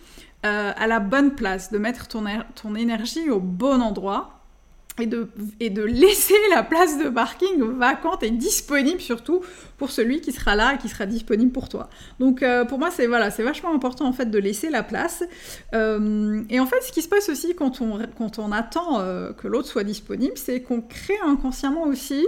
à 0.42 0.88
la 0.88 0.98
bonne 0.98 1.36
place, 1.36 1.70
de 1.70 1.78
mettre 1.78 2.08
ton, 2.08 2.24
ton 2.56 2.74
énergie 2.74 3.30
au 3.30 3.38
bon 3.38 3.80
endroit 3.80 4.41
et 4.98 5.06
de, 5.06 5.82
laisser 5.82 6.34
la 6.50 6.62
place 6.62 6.98
de 6.98 7.08
parking 7.08 7.62
vacante 7.78 8.22
et 8.22 8.30
disponible 8.30 9.00
surtout 9.00 9.40
pour 9.78 9.90
celui 9.90 10.20
qui 10.20 10.32
sera 10.32 10.54
là 10.54 10.74
et 10.74 10.78
qui 10.78 10.88
sera 10.88 11.06
disponible 11.06 11.50
pour 11.50 11.68
toi. 11.68 11.88
Donc 12.20 12.42
euh, 12.42 12.64
pour 12.64 12.78
moi 12.78 12.90
c'est 12.90 13.06
voilà, 13.06 13.30
c'est 13.30 13.42
vachement 13.42 13.74
important 13.74 14.06
en 14.06 14.12
fait 14.12 14.26
de 14.26 14.38
laisser 14.38 14.68
la 14.68 14.82
place. 14.82 15.24
Euh, 15.74 16.42
et 16.50 16.60
en 16.60 16.66
fait 16.66 16.80
ce 16.82 16.92
qui 16.92 17.00
se 17.00 17.08
passe 17.08 17.30
aussi 17.30 17.54
quand 17.54 17.80
on, 17.80 18.52
attend 18.52 19.00
euh, 19.00 19.32
que 19.32 19.48
l'autre 19.48 19.68
soit 19.68 19.84
disponible, 19.84 20.36
c'est 20.36 20.60
qu'on 20.60 20.82
crée 20.82 21.18
inconsciemment 21.24 21.84
aussi 21.84 22.26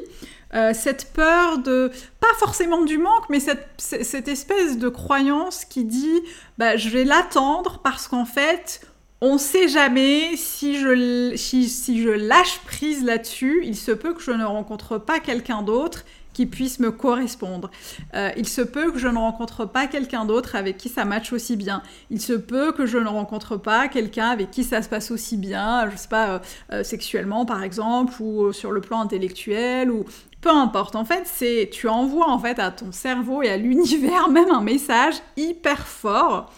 cette 0.72 1.12
peur 1.12 1.58
de, 1.58 1.90
pas 2.20 2.32
forcément 2.38 2.84
du 2.84 2.96
manque, 2.96 3.28
mais 3.28 3.40
cette, 3.40 3.66
cette 3.76 4.28
espèce 4.28 4.78
de 4.78 4.88
croyance 4.88 5.64
qui 5.64 5.84
dit 5.84 6.22
bah, 6.58 6.76
je 6.76 6.90
vais 6.90 7.02
l'attendre 7.02 7.80
parce 7.82 8.06
qu'en 8.06 8.24
fait 8.24 8.80
on 9.26 9.38
sait 9.38 9.68
jamais 9.68 10.36
si 10.36 10.78
je, 10.78 12.10
lâche 12.10 12.60
prise 12.66 13.02
là-dessus, 13.02 13.62
il 13.64 13.74
se 13.74 13.90
peut 13.90 14.12
que 14.12 14.20
je 14.20 14.32
ne 14.32 14.44
rencontre 14.44 14.98
pas 14.98 15.18
quelqu'un 15.18 15.62
d'autre 15.62 16.04
qui 16.34 16.44
puisse 16.44 16.78
me 16.78 16.90
correspondre. 16.90 17.70
Euh, 18.12 18.32
il 18.36 18.46
se 18.46 18.60
peut 18.60 18.92
que 18.92 18.98
je 18.98 19.08
ne 19.08 19.16
rencontre 19.16 19.64
pas 19.64 19.86
quelqu'un 19.86 20.26
d'autre 20.26 20.56
avec 20.56 20.76
qui 20.76 20.90
ça 20.90 21.06
matche 21.06 21.32
aussi 21.32 21.56
bien. 21.56 21.82
Il 22.10 22.20
se 22.20 22.34
peut 22.34 22.72
que 22.72 22.84
je 22.84 22.98
ne 22.98 23.08
rencontre 23.08 23.56
pas 23.56 23.88
quelqu'un 23.88 24.28
avec 24.28 24.50
qui 24.50 24.62
ça 24.62 24.82
se 24.82 24.90
passe 24.90 25.10
aussi 25.10 25.38
bien, 25.38 25.88
je 25.90 25.96
sais 25.96 26.08
pas, 26.08 26.28
euh, 26.28 26.38
euh, 26.72 26.84
sexuellement 26.84 27.46
par 27.46 27.62
exemple, 27.62 28.20
ou 28.20 28.52
sur 28.52 28.72
le 28.72 28.82
plan 28.82 29.00
intellectuel, 29.00 29.90
ou 29.90 30.04
peu 30.42 30.50
importe. 30.50 30.96
En 30.96 31.06
fait, 31.06 31.22
c'est 31.24 31.70
tu 31.72 31.88
envoies 31.88 32.28
en 32.28 32.38
fait 32.38 32.58
à 32.58 32.70
ton 32.70 32.92
cerveau 32.92 33.42
et 33.42 33.48
à 33.48 33.56
l'univers 33.56 34.28
même 34.30 34.50
un 34.50 34.60
message 34.60 35.14
hyper 35.38 35.86
fort 35.86 36.52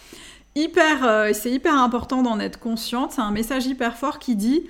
euh, 1.03 1.31
c'est 1.33 1.51
hyper 1.51 1.75
important 1.75 2.23
d'en 2.23 2.39
être 2.39 2.59
consciente. 2.59 3.11
C'est 3.11 3.21
un 3.21 3.31
message 3.31 3.65
hyper 3.67 3.97
fort 3.97 4.19
qui 4.19 4.35
dit 4.35 4.63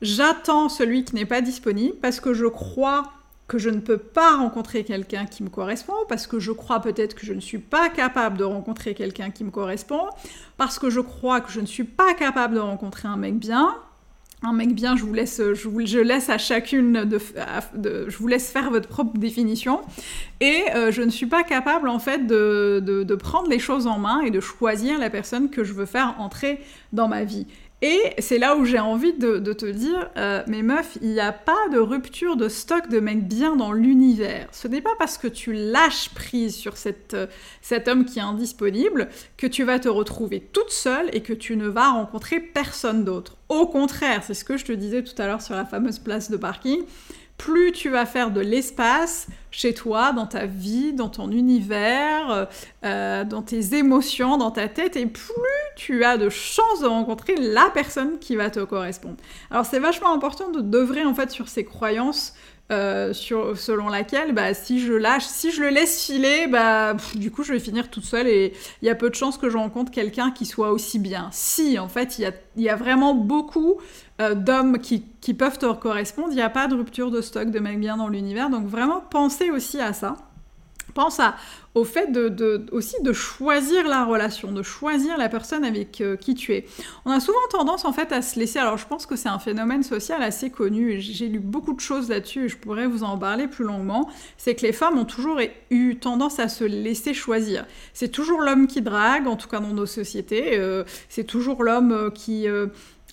j'attends 0.00 0.68
celui 0.68 1.04
qui 1.04 1.14
n'est 1.14 1.26
pas 1.26 1.40
disponible 1.40 1.96
parce 2.00 2.20
que 2.20 2.34
je 2.34 2.46
crois 2.46 3.12
que 3.48 3.58
je 3.58 3.68
ne 3.68 3.80
peux 3.80 3.98
pas 3.98 4.36
rencontrer 4.36 4.82
quelqu'un 4.82 5.26
qui 5.26 5.42
me 5.42 5.50
correspond, 5.50 5.92
parce 6.08 6.26
que 6.26 6.38
je 6.38 6.52
crois 6.52 6.80
peut-être 6.80 7.14
que 7.14 7.26
je 7.26 7.34
ne 7.34 7.40
suis 7.40 7.58
pas 7.58 7.90
capable 7.90 8.38
de 8.38 8.44
rencontrer 8.44 8.94
quelqu'un 8.94 9.30
qui 9.30 9.44
me 9.44 9.50
correspond, 9.50 10.08
parce 10.56 10.78
que 10.78 10.88
je 10.88 11.00
crois 11.00 11.42
que 11.42 11.52
je 11.52 11.60
ne 11.60 11.66
suis 11.66 11.84
pas 11.84 12.14
capable 12.14 12.54
de 12.54 12.60
rencontrer 12.60 13.08
un 13.08 13.16
mec 13.16 13.38
bien, 13.38 13.76
un 14.42 14.52
mec 14.52 14.74
bien, 14.74 14.96
je 14.96 15.04
vous 15.04 15.14
laisse, 15.14 15.40
je, 15.40 15.98
laisse 15.98 16.28
à 16.28 16.38
chacune 16.38 17.04
de, 17.04 17.18
je 18.08 18.16
vous 18.16 18.26
laisse 18.26 18.50
faire 18.50 18.70
votre 18.70 18.88
propre 18.88 19.18
définition. 19.18 19.80
Et 20.40 20.64
euh, 20.74 20.90
je 20.90 21.02
ne 21.02 21.10
suis 21.10 21.26
pas 21.26 21.44
capable 21.44 21.88
en 21.88 21.98
fait 21.98 22.26
de, 22.26 23.14
prendre 23.14 23.48
les 23.48 23.60
choses 23.60 23.86
en 23.86 23.98
main 23.98 24.20
et 24.22 24.30
de 24.30 24.40
choisir 24.40 24.98
la 24.98 25.10
personne 25.10 25.50
que 25.50 25.62
je 25.62 25.72
veux 25.72 25.86
faire 25.86 26.16
entrer 26.18 26.60
dans 26.92 27.08
ma 27.08 27.24
vie. 27.24 27.46
Et 27.84 28.14
c'est 28.20 28.38
là 28.38 28.54
où 28.54 28.64
j'ai 28.64 28.78
envie 28.78 29.12
de, 29.12 29.52
te 29.52 29.66
dire, 29.66 30.08
euh, 30.16 30.44
mais 30.46 30.62
il 31.00 31.10
n'y 31.10 31.20
a 31.20 31.32
pas 31.32 31.68
de 31.72 31.78
rupture 31.78 32.36
de 32.36 32.48
stock 32.48 32.88
de 32.88 33.00
mecs 33.00 33.26
bien 33.26 33.56
dans 33.56 33.72
l'univers. 33.72 34.46
Ce 34.52 34.68
n'est 34.68 34.80
pas 34.80 34.94
parce 35.00 35.18
que 35.18 35.26
tu 35.26 35.52
lâches 35.52 36.10
prise 36.10 36.54
sur 36.54 36.74
euh, 37.14 37.26
cet 37.60 37.88
homme 37.88 38.04
qui 38.04 38.20
est 38.20 38.22
indisponible 38.22 39.08
que 39.36 39.48
tu 39.48 39.64
vas 39.64 39.80
te 39.80 39.88
retrouver 39.88 40.48
toute 40.52 40.70
seule 40.70 41.10
et 41.12 41.22
que 41.22 41.32
tu 41.32 41.56
ne 41.56 41.66
vas 41.66 41.90
rencontrer 41.90 42.38
personne 42.38 43.04
d'autre. 43.04 43.36
Au 43.48 43.66
contraire, 43.66 44.22
c'est 44.24 44.34
ce 44.34 44.44
que 44.44 44.56
je 44.56 44.64
te 44.64 44.72
disais 44.72 45.02
tout 45.02 45.20
à 45.20 45.26
l'heure 45.26 45.42
sur 45.42 45.56
la 45.56 45.64
fameuse 45.64 45.98
place 45.98 46.30
de 46.30 46.36
parking 46.36 46.84
plus 47.42 47.72
tu 47.72 47.88
vas 47.88 48.06
faire 48.06 48.30
de 48.30 48.40
l'espace 48.40 49.26
chez 49.50 49.74
toi, 49.74 50.12
dans 50.12 50.26
ta 50.26 50.46
vie, 50.46 50.92
dans 50.92 51.08
ton 51.08 51.28
univers, 51.32 52.46
euh, 52.84 53.24
dans 53.24 53.42
tes 53.42 53.74
émotions, 53.74 54.38
dans 54.38 54.52
ta 54.52 54.68
tête, 54.68 54.94
et 54.94 55.06
plus 55.06 55.32
tu 55.74 56.04
as 56.04 56.18
de 56.18 56.28
chances 56.28 56.80
de 56.82 56.86
rencontrer 56.86 57.34
la 57.36 57.68
personne 57.74 58.20
qui 58.20 58.36
va 58.36 58.48
te 58.48 58.60
correspondre. 58.60 59.16
Alors 59.50 59.66
c'est 59.66 59.80
vachement 59.80 60.14
important 60.14 60.50
de 60.50 60.60
d'œuvrer 60.60 61.04
en 61.04 61.14
fait 61.14 61.32
sur 61.32 61.48
ces 61.48 61.64
croyances 61.64 62.34
euh, 62.72 63.12
selon 63.12 63.88
laquelle 63.88 64.32
bah, 64.32 64.54
si 64.54 64.80
je 64.80 64.94
lâche, 64.94 65.26
si 65.26 65.52
je 65.52 65.60
le 65.60 65.68
laisse 65.68 66.06
filer, 66.06 66.46
bah, 66.46 66.96
du 67.14 67.30
coup 67.30 67.42
je 67.42 67.52
vais 67.52 67.60
finir 67.60 67.90
toute 67.90 68.04
seule 68.04 68.26
et 68.26 68.54
il 68.80 68.86
y 68.86 68.90
a 68.90 68.94
peu 68.94 69.10
de 69.10 69.14
chances 69.14 69.36
que 69.36 69.50
je 69.50 69.56
rencontre 69.56 69.92
quelqu'un 69.92 70.30
qui 70.30 70.46
soit 70.46 70.72
aussi 70.72 70.98
bien. 70.98 71.28
Si, 71.32 71.78
en 71.78 71.88
fait, 71.88 72.18
il 72.18 72.22
y 72.22 72.24
a, 72.26 72.32
y 72.56 72.68
a, 72.68 72.76
vraiment 72.76 73.14
beaucoup 73.14 73.76
euh, 74.20 74.34
d'hommes 74.34 74.78
qui, 74.78 75.04
qui, 75.20 75.34
peuvent 75.34 75.58
te 75.58 75.70
correspondre, 75.74 76.28
il 76.30 76.36
n'y 76.36 76.42
a 76.42 76.50
pas 76.50 76.66
de 76.66 76.74
rupture 76.74 77.10
de 77.10 77.20
stock 77.20 77.50
de 77.50 77.58
mecs 77.58 77.78
bien 77.78 77.98
dans 77.98 78.08
l'univers, 78.08 78.48
donc 78.48 78.66
vraiment 78.66 79.02
pensez 79.10 79.50
aussi 79.50 79.78
à 79.80 79.92
ça. 79.92 80.16
Pense 80.94 81.20
au 81.74 81.84
fait 81.84 82.10
aussi 82.70 82.96
de 83.02 83.12
choisir 83.12 83.88
la 83.88 84.04
relation, 84.04 84.52
de 84.52 84.62
choisir 84.62 85.16
la 85.16 85.28
personne 85.30 85.64
avec 85.64 86.00
euh, 86.00 86.16
qui 86.16 86.34
tu 86.34 86.52
es. 86.52 86.66
On 87.06 87.10
a 87.10 87.18
souvent 87.18 87.38
tendance 87.50 87.86
en 87.86 87.92
fait 87.92 88.12
à 88.12 88.20
se 88.20 88.38
laisser, 88.38 88.58
alors 88.58 88.76
je 88.76 88.86
pense 88.86 89.06
que 89.06 89.16
c'est 89.16 89.30
un 89.30 89.38
phénomène 89.38 89.82
social 89.82 90.22
assez 90.22 90.50
connu, 90.50 91.00
j'ai 91.00 91.28
lu 91.28 91.38
beaucoup 91.38 91.72
de 91.72 91.80
choses 91.80 92.10
là-dessus 92.10 92.44
et 92.44 92.48
je 92.48 92.58
pourrais 92.58 92.86
vous 92.86 93.04
en 93.04 93.16
parler 93.16 93.48
plus 93.48 93.64
longuement, 93.64 94.10
c'est 94.36 94.54
que 94.54 94.62
les 94.66 94.72
femmes 94.72 94.98
ont 94.98 95.06
toujours 95.06 95.40
eu 95.70 95.96
tendance 95.96 96.38
à 96.38 96.48
se 96.48 96.64
laisser 96.64 97.14
choisir. 97.14 97.64
C'est 97.94 98.10
toujours 98.10 98.40
l'homme 98.40 98.66
qui 98.66 98.82
drague, 98.82 99.26
en 99.26 99.36
tout 99.36 99.48
cas 99.48 99.60
dans 99.60 99.72
nos 99.72 99.86
sociétés, 99.86 100.58
euh, 100.58 100.84
c'est 101.08 101.24
toujours 101.24 101.62
l'homme 101.62 101.92
euh, 101.92 102.66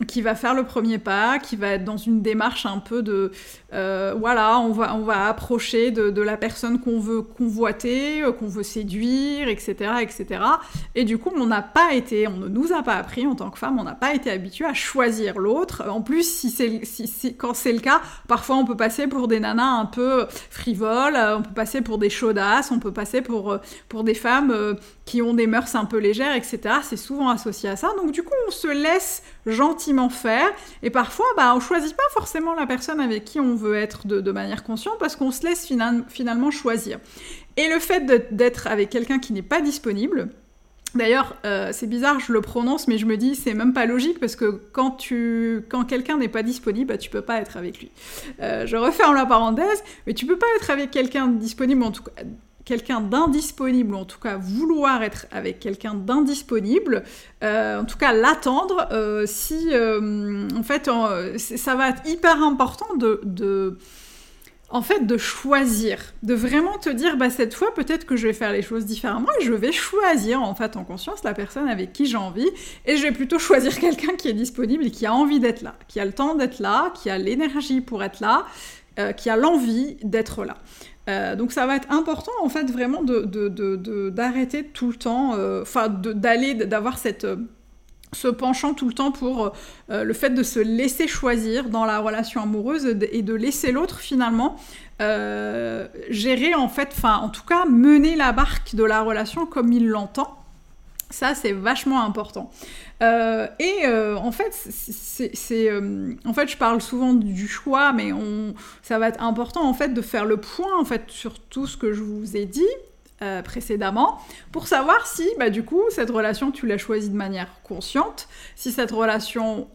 qui 0.08 0.22
va 0.22 0.34
faire 0.36 0.54
le 0.54 0.64
premier 0.64 0.98
pas, 0.98 1.40
qui 1.40 1.56
va 1.56 1.72
être 1.72 1.84
dans 1.84 1.98
une 1.98 2.22
démarche 2.22 2.66
un 2.66 2.80
peu 2.80 3.04
de 3.04 3.32
euh, 3.74 4.16
voilà, 4.18 4.60
on 4.60 4.72
va, 4.72 4.96
on 4.96 5.04
va 5.04 5.28
approcher 5.28 5.92
de, 5.92 6.22
la 6.22 6.38
personne 6.38 6.80
qu'on 6.80 7.00
veut 7.00 7.22
convoiter, 7.22 8.24
euh, 8.24 8.32
qu'on 8.32 8.48
veut 8.48 8.64
séduire, 8.64 9.48
etc., 9.48 9.74
etc. 10.02 10.42
Et 10.96 11.04
du 11.04 11.18
coup, 11.18 11.32
on 11.36 11.46
n'a 11.46 11.62
pas 11.62 11.94
été, 11.94 12.28
on 12.28 12.38
ne 12.38 12.48
nous 12.48 12.74
a 12.74 12.82
pas 12.82 12.96
appris 12.96 13.28
en 13.28 13.36
tant 13.36 13.50
que 13.50 13.60
femme, 13.60 13.78
on 13.80 13.84
n'a 13.84 13.96
pas 13.96 14.14
été 14.14 14.32
habitué 14.32 14.66
à 14.66 14.74
choisir 14.74 15.38
l'autre. 15.38 15.84
En 15.90 16.02
plus, 16.02 16.24
si 16.24 16.50
c'est, 16.50 16.82
si, 16.84 17.36
quand 17.36 17.54
c'est 17.54 17.74
le 17.74 17.80
cas, 17.80 18.02
parfois 18.28 18.56
on 18.56 18.66
peut 18.66 18.78
passer 18.78 19.08
pour 19.08 19.28
des 19.28 19.40
nanas 19.40 19.80
un 19.80 19.86
peu 19.86 20.26
frivoles, 20.50 21.16
euh, 21.16 21.38
on 21.38 21.42
peut 21.42 21.54
passer 21.54 21.82
pour 21.82 21.98
des 21.98 22.10
chaudasses, 22.10 22.72
on 22.72 22.80
peut 22.80 22.94
passer 22.94 23.22
pour, 23.22 23.58
pour 23.88 24.04
des 24.04 24.14
femmes 24.14 24.78
qui 25.06 25.22
ont 25.22 25.34
des 25.34 25.48
mœurs 25.48 25.76
un 25.76 25.86
peu 25.86 25.98
légères, 25.98 26.36
etc. 26.36 26.76
C'est 26.84 26.98
souvent 26.98 27.30
associé 27.30 27.70
à 27.70 27.76
ça. 27.76 27.90
Donc 27.98 28.12
du 28.12 28.24
coup, 28.24 28.34
on 28.48 28.52
se 28.52 28.68
laisse 28.68 29.24
gentiment 29.46 29.89
faire. 30.10 30.50
Et 30.84 30.90
parfois, 30.90 31.26
bah, 31.36 31.54
on 31.56 31.60
choisit 31.60 31.96
pas 31.96 32.04
forcément 32.14 32.54
la 32.54 32.66
personne 32.66 33.00
avec 33.00 33.26
qui 33.26 33.40
on 33.40 33.56
veut 33.56 33.76
être 33.76 34.08
de, 34.08 34.32
manière 34.32 34.64
consciente 34.64 34.98
parce 35.00 35.16
qu'on 35.16 35.32
se 35.32 35.46
laisse 35.46 35.68
finalement 36.08 36.52
choisir. 36.52 37.00
Et 37.58 37.68
le 37.68 37.80
fait 37.80 38.06
d'être 38.32 38.68
avec 38.68 38.90
quelqu'un 38.90 39.20
qui 39.20 39.34
n'est 39.34 39.42
pas 39.42 39.62
disponible, 39.62 40.30
D'ailleurs, 40.96 41.36
euh, 41.46 41.70
c'est 41.72 41.86
bizarre, 41.86 42.20
je 42.20 42.34
le 42.34 42.42
prononce, 42.42 42.88
mais 42.88 42.98
je 42.98 43.06
me 43.06 43.16
dis 43.16 43.36
c'est 43.36 43.54
même 43.54 43.74
pas 43.74 43.86
logique 43.86 44.20
parce 44.20 44.36
que 44.36 44.60
quand 44.72 44.92
tu, 44.92 45.64
quand 45.70 45.86
quelqu'un 45.86 46.18
n'est 46.18 46.30
pas 46.30 46.42
disponible, 46.42 46.88
bah, 46.88 46.98
tu 46.98 47.12
peux 47.12 47.22
pas 47.22 47.40
être 47.40 47.58
avec 47.58 47.80
lui. 47.80 47.92
Euh, 48.42 48.66
je 48.66 48.76
referme 48.76 49.14
la 49.14 49.28
parenthèse, 49.28 49.84
mais 50.08 50.16
tu 50.16 50.26
peux 50.26 50.38
pas 50.38 50.48
être 50.58 50.72
avec 50.72 50.90
quelqu'un 50.90 51.28
disponible 51.28 51.84
en 51.84 51.92
tout 51.92 52.02
cas 52.02 52.24
quelqu'un 52.70 53.02
d'indisponible, 53.02 53.96
ou 53.96 53.98
en 53.98 54.06
tout 54.06 54.20
cas 54.20 54.38
vouloir 54.38 55.02
être 55.02 55.26
avec 55.32 55.60
quelqu'un 55.60 55.96
d'indisponible, 55.96 57.04
euh, 57.44 57.82
en 57.82 57.86
tout 57.86 57.98
cas 57.98 58.14
l'attendre, 58.14 58.88
euh, 58.92 59.24
si 59.26 59.70
euh, 59.72 60.48
en 60.56 60.62
fait 60.62 60.88
ça 61.38 61.74
va 61.74 61.90
être 61.90 62.08
hyper 62.08 62.44
important 62.44 62.94
de, 62.96 63.80
en 64.70 64.84
fait 64.84 65.08
de 65.08 65.18
choisir, 65.18 65.98
de 66.22 66.36
vraiment 66.36 66.78
te 66.78 66.92
dire 66.92 67.18
bah 67.18 67.32
cette 67.32 67.56
fois 67.56 67.74
peut-être 67.74 68.06
que 68.06 68.16
je 68.16 68.28
vais 68.28 68.34
faire 68.34 68.52
les 68.52 68.62
choses 68.62 68.86
différemment 68.86 69.30
et 69.42 69.46
je 69.46 69.54
vais 69.54 69.72
choisir 69.72 70.44
en 70.44 70.54
fait 70.54 70.78
en 70.78 70.84
conscience 70.84 71.24
la 71.24 71.34
personne 71.34 71.68
avec 71.68 71.92
qui 71.92 72.06
j'ai 72.06 72.18
envie 72.18 72.52
et 72.86 72.98
je 72.98 73.02
vais 73.02 73.12
plutôt 73.12 73.40
choisir 73.40 73.80
quelqu'un 73.86 74.16
qui 74.16 74.28
est 74.28 74.34
disponible 74.34 74.86
et 74.86 74.92
qui 74.92 75.08
a 75.08 75.14
envie 75.16 75.40
d'être 75.40 75.64
là, 75.64 75.74
qui 75.88 76.00
a 76.00 76.06
le 76.06 76.14
temps 76.14 76.36
d'être 76.36 76.60
là, 76.60 76.94
qui 76.94 77.10
a 77.10 77.18
l'énergie 77.18 77.82
pour 77.82 78.04
être 78.04 78.20
là, 78.20 78.46
qui 79.16 79.30
a 79.30 79.38
l'envie 79.38 79.96
d'être 80.04 80.44
là. 80.44 80.58
Euh, 81.10 81.36
donc 81.36 81.52
ça 81.52 81.66
va 81.66 81.76
être 81.76 81.92
important 81.92 82.32
en 82.42 82.50
fait 82.50 82.70
vraiment 82.72 83.02
d'arrêter 83.04 84.64
tout 84.64 84.90
le 84.90 84.96
temps, 84.96 85.34
euh, 85.36 85.64
d'aller, 86.14 86.54
d'avoir 86.54 86.98
cette 86.98 87.26
euh, 87.26 87.38
ce 88.14 88.28
penchant 88.28 88.74
tout 88.74 88.88
le 88.88 88.94
temps 88.94 89.12
pour 89.12 89.54
le 89.88 90.14
fait 90.14 90.32
de 90.32 90.42
se 90.42 90.60
laisser 90.60 91.08
choisir 91.08 91.70
dans 91.70 91.86
la 91.86 92.00
relation 92.00 92.42
amoureuse 92.42 92.98
et 93.12 93.22
de 93.22 93.34
laisser 93.36 93.72
l'autre 93.72 94.00
finalement 94.00 94.56
gérer 95.00 96.56
en 96.56 96.70
fait, 96.70 96.90
enfin 96.98 97.18
en 97.18 97.30
tout 97.30 97.44
cas 97.48 97.66
mener 97.66 98.16
la 98.16 98.32
barque 98.32 98.74
de 98.74 98.84
la 98.84 99.02
relation 99.04 99.46
comme 99.46 99.72
il 99.72 99.88
l'entend. 99.88 100.39
Ça, 101.12 101.34
c'est 101.34 101.54
vachement 101.54 102.04
important. 102.04 102.52
Euh, 103.02 103.48
et 103.58 103.86
euh, 103.86 104.16
en 104.16 104.32
fait, 104.32 104.54
c'est, 104.54 105.70
euh, 105.70 106.14
en 106.24 106.34
fait, 106.34 106.48
je 106.48 106.58
parle 106.58 106.82
souvent 106.82 107.14
du 107.14 107.48
choix, 107.48 107.94
mais 107.94 108.12
ça 108.84 109.00
va 109.00 109.08
être 109.10 109.22
important 109.22 109.68
en 109.68 109.74
fait 109.74 109.90
de 109.90 110.02
faire 110.02 110.26
le 110.26 110.38
point 110.38 110.78
en 110.80 110.86
fait 110.86 111.10
sur 111.10 111.40
tout 111.40 111.66
ce 111.66 111.78
que 111.78 111.94
je 111.94 112.04
vous 112.04 112.38
ai 112.38 112.46
dit 112.46 112.68
précédemment 113.44 114.18
pour 114.54 114.68
savoir 114.68 115.06
si, 115.06 115.28
bah, 115.38 115.50
du 115.50 115.64
coup, 115.64 115.82
cette 115.90 116.10
relation 116.10 116.52
tu 116.52 116.66
l'as 116.68 116.78
choisie 116.78 117.10
de 117.10 117.18
manière 117.18 117.50
consciente, 117.64 118.30
si 118.56 118.72
cette 118.72 118.92
relation 118.92 119.68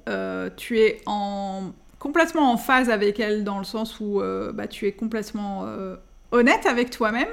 tu 0.57 0.79
es 0.79 1.00
en 1.07 1.73
complètement 1.99 2.53
en 2.53 2.57
phase 2.57 2.91
avec 2.91 3.19
elle 3.19 3.45
dans 3.45 3.59
le 3.59 3.64
sens 3.64 3.99
où 3.99 4.23
bah, 4.55 4.69
tu 4.69 4.87
es 4.87 4.93
complètement 4.93 5.67
honnête 6.33 6.66
avec 6.66 6.90
toi-même. 6.90 7.28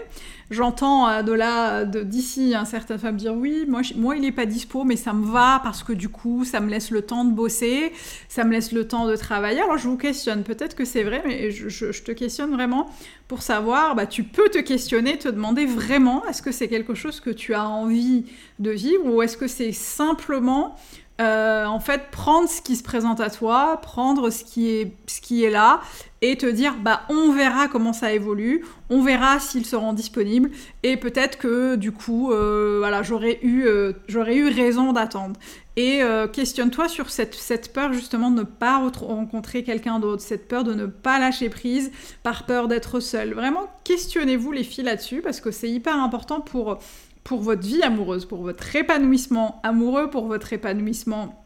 J'entends 0.51 1.07
euh, 1.07 1.21
de 1.21 1.31
là, 1.31 1.86
d'ici, 1.86 2.53
un 2.55 2.65
certaines 2.65 3.00
femmes 3.00 3.15
dire 3.15 3.33
oui, 3.33 3.65
moi, 3.69 3.81
moi 3.95 4.17
il 4.17 4.21
n'est 4.21 4.33
pas 4.33 4.45
dispo, 4.45 4.83
mais 4.83 4.98
ça 4.98 5.13
me 5.13 5.25
va 5.25 5.62
parce 5.63 5.81
que 5.81 5.93
du 5.93 6.10
coup, 6.10 6.43
ça 6.43 6.60
me 6.60 6.69
laisse 6.69 6.91
le 6.91 7.01
temps 7.01 7.24
de 7.24 7.31
bosser, 7.31 7.93
ça 8.27 8.43
me 8.43 8.51
laisse 8.51 8.74
le 8.74 8.86
temps 8.86 9.07
de 9.07 9.15
travailler. 9.15 9.62
Alors 9.62 9.77
je 9.77 9.88
vous 9.88 9.98
questionne, 9.98 10.43
peut-être 10.43 10.75
que 10.75 10.83
c'est 10.83 11.03
vrai, 11.03 11.24
mais 11.25 11.51
je, 11.51 12.03
te 12.03 12.12
questionne 12.12 12.51
vraiment 12.51 12.89
pour 13.29 13.43
savoir, 13.43 13.95
bah, 13.95 14.05
tu 14.05 14.24
peux 14.24 14.50
te 14.50 14.57
questionner, 14.57 15.17
te 15.17 15.29
demander 15.29 15.65
vraiment, 15.65 16.27
est-ce 16.27 16.41
que 16.41 16.51
c'est 16.51 16.67
quelque 16.67 16.95
chose 16.95 17.21
que 17.21 17.29
tu 17.29 17.53
as 17.53 17.67
envie 17.67 18.25
de 18.60 18.71
vivre 18.71 19.05
ou 19.05 19.21
est-ce 19.21 19.38
que 19.38 19.48
c'est 19.48 19.71
simplement 19.71 20.75
euh, 21.21 21.65
en 21.65 21.79
fait, 21.79 22.09
prendre 22.11 22.49
ce 22.49 22.61
qui 22.61 22.75
se 22.75 22.81
présente 22.81 23.19
à 23.19 23.29
toi, 23.29 23.79
prendre 23.81 24.31
ce 24.31 24.43
qui 24.43 24.69
est, 24.69 24.97
ce 25.05 25.21
qui 25.21 25.43
est 25.43 25.51
là, 25.51 25.81
et 26.21 26.35
te 26.35 26.47
dire, 26.47 26.75
bah, 26.81 27.01
on 27.09 27.31
verra 27.31 27.67
comment 27.67 27.93
ça 27.93 28.11
évolue, 28.11 28.65
on 28.89 29.01
verra 29.01 29.39
s'ils 29.39 29.65
seront 29.65 29.93
disponibles, 29.93 30.49
et 30.81 30.97
peut-être 30.97 31.37
que 31.37 31.75
du 31.75 31.91
coup, 31.91 32.31
euh, 32.31 32.77
voilà, 32.79 33.03
j'aurais 33.03 33.39
eu, 33.43 33.65
euh, 33.65 33.93
j'aurais 34.07 34.35
eu 34.35 34.47
raison 34.49 34.93
d'attendre. 34.93 35.39
Et 35.77 36.01
questionne-toi 36.33 36.89
sur 36.89 37.09
cette, 37.09 37.33
cette, 37.33 37.71
peur 37.71 37.93
justement 37.93 38.29
de 38.29 38.39
ne 38.39 38.43
pas 38.43 38.77
rencontrer 38.77 39.63
quelqu'un 39.63 39.99
d'autre, 39.99 40.21
cette 40.21 40.49
peur 40.49 40.65
de 40.65 40.73
ne 40.73 40.85
pas 40.85 41.17
lâcher 41.17 41.49
prise 41.49 41.91
par 42.23 42.45
peur 42.45 42.67
d'être 42.67 42.99
seul. 42.99 43.33
Vraiment, 43.33 43.67
questionnez-vous 43.85 44.51
les 44.51 44.65
filles 44.65 44.83
là-dessus, 44.83 45.21
parce 45.21 45.39
que 45.39 45.49
c'est 45.49 45.69
hyper 45.69 45.95
important 45.95 46.41
pour 46.41 46.77
pour 47.23 47.41
votre 47.41 47.61
vie 47.61 47.81
amoureuse, 47.81 48.25
pour 48.25 48.41
votre 48.41 48.75
épanouissement 48.75 49.59
amoureux, 49.63 50.09
pour 50.09 50.25
votre 50.25 50.53
épanouissement 50.53 51.41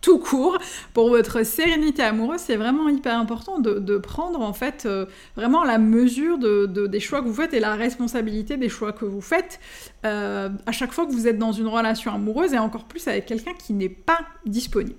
tout 0.00 0.18
court, 0.18 0.58
pour 0.94 1.10
votre 1.10 1.44
sérénité 1.44 2.02
amoureuse, 2.02 2.40
c'est 2.40 2.56
vraiment 2.56 2.88
hyper 2.88 3.18
important 3.18 3.58
de, 3.58 3.98
prendre 3.98 4.40
en 4.40 4.54
fait 4.54 4.84
euh, 4.86 5.04
vraiment 5.36 5.62
la 5.62 5.78
mesure 5.78 6.38
de, 6.38 6.66
des 6.86 7.00
choix 7.00 7.20
que 7.20 7.26
vous 7.26 7.34
faites 7.34 7.52
et 7.52 7.60
la 7.60 7.74
responsabilité 7.74 8.56
des 8.56 8.68
choix 8.68 8.92
que 8.92 9.04
vous 9.04 9.20
faites 9.20 9.60
euh, 10.06 10.48
à 10.64 10.72
chaque 10.72 10.92
fois 10.92 11.04
que 11.04 11.12
vous 11.12 11.28
êtes 11.28 11.38
dans 11.38 11.52
une 11.52 11.66
relation 11.66 12.14
amoureuse 12.14 12.54
et 12.54 12.58
encore 12.58 12.84
plus 12.84 13.06
avec 13.08 13.26
quelqu'un 13.26 13.52
qui 13.52 13.74
n'est 13.74 13.90
pas 13.90 14.20
disponible. 14.46 14.98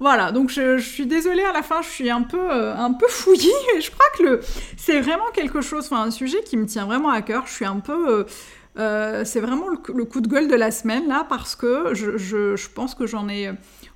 Voilà, 0.00 0.32
donc 0.32 0.50
je, 0.50 0.78
suis 0.78 1.06
désolée 1.06 1.44
à 1.44 1.52
la 1.52 1.62
fin, 1.62 1.82
je 1.82 1.88
suis 1.88 2.10
un 2.10 2.22
peu, 2.22 2.50
euh, 2.50 2.74
un 2.74 2.92
peu 2.92 3.06
fouillie, 3.06 3.48
et 3.76 3.80
je 3.80 3.92
crois 3.92 4.06
que 4.18 4.40
c'est 4.76 5.00
vraiment 5.00 5.30
quelque 5.32 5.60
chose, 5.60 5.84
enfin 5.84 6.02
un 6.02 6.10
sujet 6.10 6.42
qui 6.42 6.56
me 6.56 6.66
tient 6.66 6.86
vraiment 6.86 7.10
à 7.10 7.22
cœur, 7.22 7.46
je 7.46 7.52
suis 7.52 7.66
un 7.66 7.78
peu... 7.78 8.26
Euh, 8.78 9.22
c'est 9.26 9.40
vraiment 9.40 9.66
le, 9.68 10.04
coup 10.06 10.22
de 10.22 10.28
gueule 10.28 10.48
de 10.48 10.54
la 10.54 10.70
semaine 10.70 11.06
là 11.06 11.26
parce 11.28 11.54
que 11.54 11.92
je, 11.92 12.68
pense 12.68 12.94
que 12.94 13.06
j'en 13.06 13.28
ai 13.28 13.50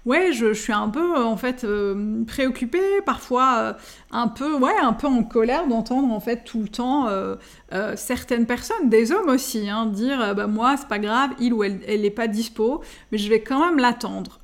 ouais 0.04 0.32
je, 0.32 0.52
suis 0.52 0.74
un 0.74 0.90
peu 0.90 1.16
en 1.16 1.38
fait 1.38 1.64
euh, 1.64 2.22
préoccupée 2.26 3.00
parfois 3.06 3.56
euh, 3.58 3.72
un 4.10 4.28
peu 4.28 4.54
ouais 4.58 4.76
un 4.78 4.92
peu 4.92 5.06
en 5.06 5.22
colère 5.22 5.66
d'entendre 5.66 6.12
en 6.12 6.20
fait 6.20 6.44
tout 6.44 6.60
le 6.60 6.68
temps 6.68 7.08
certaines 7.94 8.44
personnes 8.44 8.90
des 8.90 9.12
hommes 9.12 9.30
aussi 9.30 9.70
hein, 9.70 9.86
dire 9.86 10.34
bah 10.34 10.46
moi 10.46 10.76
c'est 10.76 10.88
pas 10.88 10.98
grave 10.98 11.30
il 11.40 11.54
ou 11.54 11.64
elle 11.64 11.80
elle 11.86 12.04
est 12.04 12.10
pas 12.10 12.26
dispo 12.26 12.82
mais 13.12 13.16
je 13.16 13.30
vais 13.30 13.40
quand 13.40 13.64
même 13.64 13.78
l'attendre. 13.78 14.40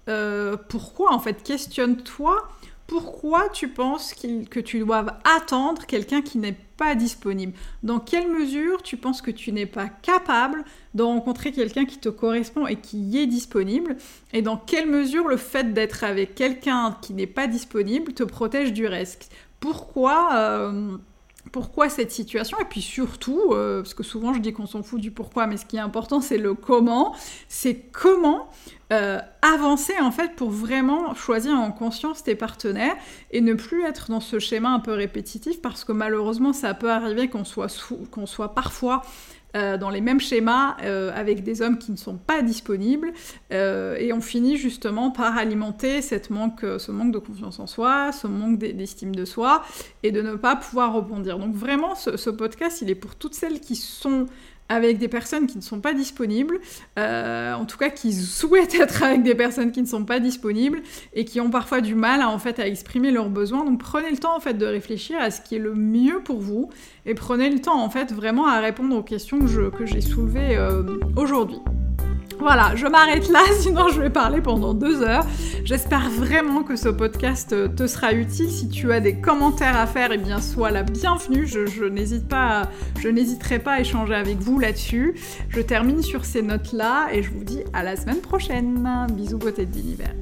Pourquoi 0.71 1.13
en 1.13 1.19
fait? 1.19 1.43
Questionne-toi 1.43 2.49
pourquoi 2.93 3.49
tu 3.49 3.69
penses 3.69 4.13
que 4.13 4.61
tu 4.61 4.81
dois 4.81 5.07
attendre 5.25 5.87
quelqu'un 5.87 6.21
qui 6.21 6.37
n'est 6.37 6.59
pas 6.77 6.95
disponible? 6.95 7.55
Dans 7.83 7.99
quelle 7.99 8.31
mesure 8.31 8.83
tu 8.83 8.99
penses 8.99 9.23
que 9.23 9.31
tu 9.31 9.51
n'es 9.51 9.65
pas 9.65 9.89
capable 9.89 10.63
de 10.93 11.03
rencontrer 11.03 11.53
quelqu'un 11.53 11.87
qui 11.87 11.97
te 11.97 12.11
correspond 12.11 12.67
et 12.67 12.77
qui 12.77 13.17
est 13.17 13.27
disponible? 13.27 13.97
Et 14.35 14.43
dans 14.43 14.59
quelle 14.59 14.91
mesure 14.91 15.27
le 15.27 15.39
fait 15.39 15.73
d'être 15.73 16.05
avec 16.05 16.35
quelqu'un 16.35 16.99
qui 17.01 17.15
n'est 17.15 17.27
pas 17.27 17.47
disponible 17.47 18.13
te 18.13 18.25
protège 18.25 18.75
du 18.75 18.87
reste? 18.87 19.33
Pourquoi 19.59 20.29
euh, 20.35 20.99
pourquoi 21.51 21.89
cette 21.89 22.13
situation 22.13 22.57
et 22.61 22.65
puis 22.65 22.81
surtout, 22.81 23.51
euh, 23.51 23.83
parce 23.83 23.95
que 23.95 24.03
souvent 24.03 24.33
je 24.33 24.39
dis 24.39 24.53
qu'on 24.53 24.67
s'en 24.67 24.83
fout 24.83 25.01
du 25.01 25.11
pourquoi, 25.11 25.47
mais 25.47 25.57
ce 25.57 25.67
qui 25.67 25.77
est 25.77 25.81
important 25.81 26.21
c'est 26.21 26.39
le 26.39 26.55
comment, 26.55 27.15
c'est 27.49 27.75
comment 27.93 28.49
euh, 28.93 29.19
avancer 29.43 29.95
en 30.01 30.13
fait 30.13 30.37
pour 30.37 30.51
vraiment 30.51 31.15
choisir 31.15 31.53
en 31.55 31.73
conscience 31.73 32.23
tes 32.23 32.35
partenaires 32.35 32.95
et 33.31 33.41
ne 33.41 33.55
plus 33.55 33.85
être 33.85 34.11
dans 34.11 34.21
ce 34.21 34.39
schéma 34.39 34.69
un 34.71 34.81
peu 34.81 34.93
répétitif 34.93 35.61
parce 35.61 35.85
que 35.85 35.93
malheureusement 35.93 36.53
ça 36.53 36.75
peut 36.75 36.91
arriver 36.91 37.29
qu'on 37.29 37.45
soit, 37.45 37.69
qu'on 38.11 38.27
soit 38.27 38.55
parfois 38.55 39.03
euh, 39.55 39.77
dans 39.77 39.91
les 39.91 40.01
mêmes 40.01 40.21
schémas 40.21 40.77
euh, 40.83 41.13
avec 41.15 41.43
des 41.43 41.61
hommes 41.61 41.77
qui 41.77 41.93
ne 41.93 41.97
sont 41.97 42.17
pas 42.17 42.41
disponibles 42.41 43.13
euh, 43.53 43.97
et 43.99 44.13
on 44.15 44.23
finit 44.23 44.57
justement 44.57 45.11
par 45.11 45.37
alimenter 45.37 46.01
cette 46.01 46.31
manque, 46.31 46.65
ce 46.79 46.91
manque 46.91 47.13
de 47.13 47.19
confiance 47.19 47.61
en 47.61 47.67
soi, 47.67 48.13
ce 48.13 48.27
manque 48.27 48.59
d'estime 48.59 49.15
de 49.15 49.27
soi 49.27 49.63
et 50.03 50.11
de 50.11 50.23
ne 50.23 50.37
pas 50.37 50.57
pouvoir 50.57 50.95
rebondir. 50.95 51.39
Donc 51.39 51.55
vraiment 51.55 51.95
ce, 51.95 52.17
ce 52.17 52.31
podcast 52.31 52.81
il 52.81 52.89
est 52.89 52.95
pour 52.95 53.15
toutes 53.15 53.35
celles 53.35 53.61
qui 53.61 53.77
sont 53.77 54.27
avec 54.73 54.99
des 54.99 55.09
personnes 55.09 55.47
qui 55.47 55.59
ne 55.59 55.63
sont 55.63 55.81
pas 55.81 55.95
disponibles, 55.95 56.61
euh, 56.99 57.53
en 57.55 57.65
tout 57.65 57.77
cas 57.77 57.91
qui 57.91 58.13
souhaitent 58.13 58.75
être 58.75 59.03
avec 59.03 59.23
des 59.23 59.35
personnes 59.35 59.71
qui 59.73 59.83
ne 59.83 59.87
sont 59.87 60.05
pas 60.05 60.19
disponibles 60.19 60.83
et 61.15 61.25
qui 61.25 61.41
ont 61.41 61.51
parfois 61.51 61.81
du 61.81 61.95
mal 61.95 62.21
à, 62.23 62.29
en 62.29 62.39
fait, 62.39 62.59
exprimer 62.59 63.11
leurs 63.11 63.31
besoins. 63.31 63.65
Donc 63.65 63.81
prenez 63.81 64.11
le 64.11 64.19
temps 64.19 64.37
en 64.37 64.41
fait 64.41 64.55
de 64.55 64.67
réfléchir 64.67 65.19
à 65.21 65.31
ce 65.31 65.41
qui 65.41 65.57
est 65.57 65.61
le 65.61 65.75
mieux 65.75 66.21
pour 66.25 66.41
vous 66.41 66.71
et 67.07 67.15
prenez 67.15 67.51
le 67.51 67.61
temps 67.61 67.83
en 67.83 67.91
fait 67.91 68.13
vraiment 68.13 68.47
à 68.47 68.61
répondre 68.61 68.97
aux 68.97 69.03
questions 69.03 69.39
que 69.41 69.87
j'ai 69.87 70.01
soulevées 70.01 70.57
euh, 70.57 70.83
aujourd'hui. 71.17 71.59
Voilà, 72.43 72.75
je 72.75 72.89
m'arrête 72.89 73.29
là, 73.29 73.39
sinon 73.61 73.87
je 73.87 74.01
vais 74.01 74.11
parler 74.11 74.41
pendant 74.41 74.75
deux 74.75 75.01
heures. 75.01 75.25
J'espère 75.65 76.11
vraiment 76.11 76.65
que 76.65 76.75
ce 76.75 76.89
podcast 76.89 77.55
te 77.77 77.87
sera 77.87 78.13
utile. 78.13 78.51
Si 78.51 78.69
tu 78.69 78.93
as 78.93 78.99
des 78.99 79.15
commentaires 79.15 79.79
à 79.79 79.87
faire, 79.87 80.11
eh 80.11 80.19
bien 80.19 80.41
sois 80.41 80.73
la 80.73 80.83
bienvenue. 80.83 81.47
Je, 81.47 81.67
je 81.67 81.85
n'hésiterai 81.85 83.59
pas 83.61 83.73
à 83.75 83.81
échanger 83.81 84.15
avec 84.17 84.39
vous 84.39 84.59
là-dessus. 84.59 85.15
Je 85.51 85.61
termine 85.61 86.03
sur 86.03 86.25
ces 86.25 86.43
notes-là 86.43 87.11
et 87.13 87.23
je 87.23 87.31
vous 87.31 87.45
dis 87.45 87.61
à 87.73 87.85
la 87.85 87.95
semaine 87.95 88.21
prochaine. 88.21 89.07
Bisous 89.13 89.39
beauté 89.39 89.65
de 89.65 89.77
l'univers. 89.77 90.22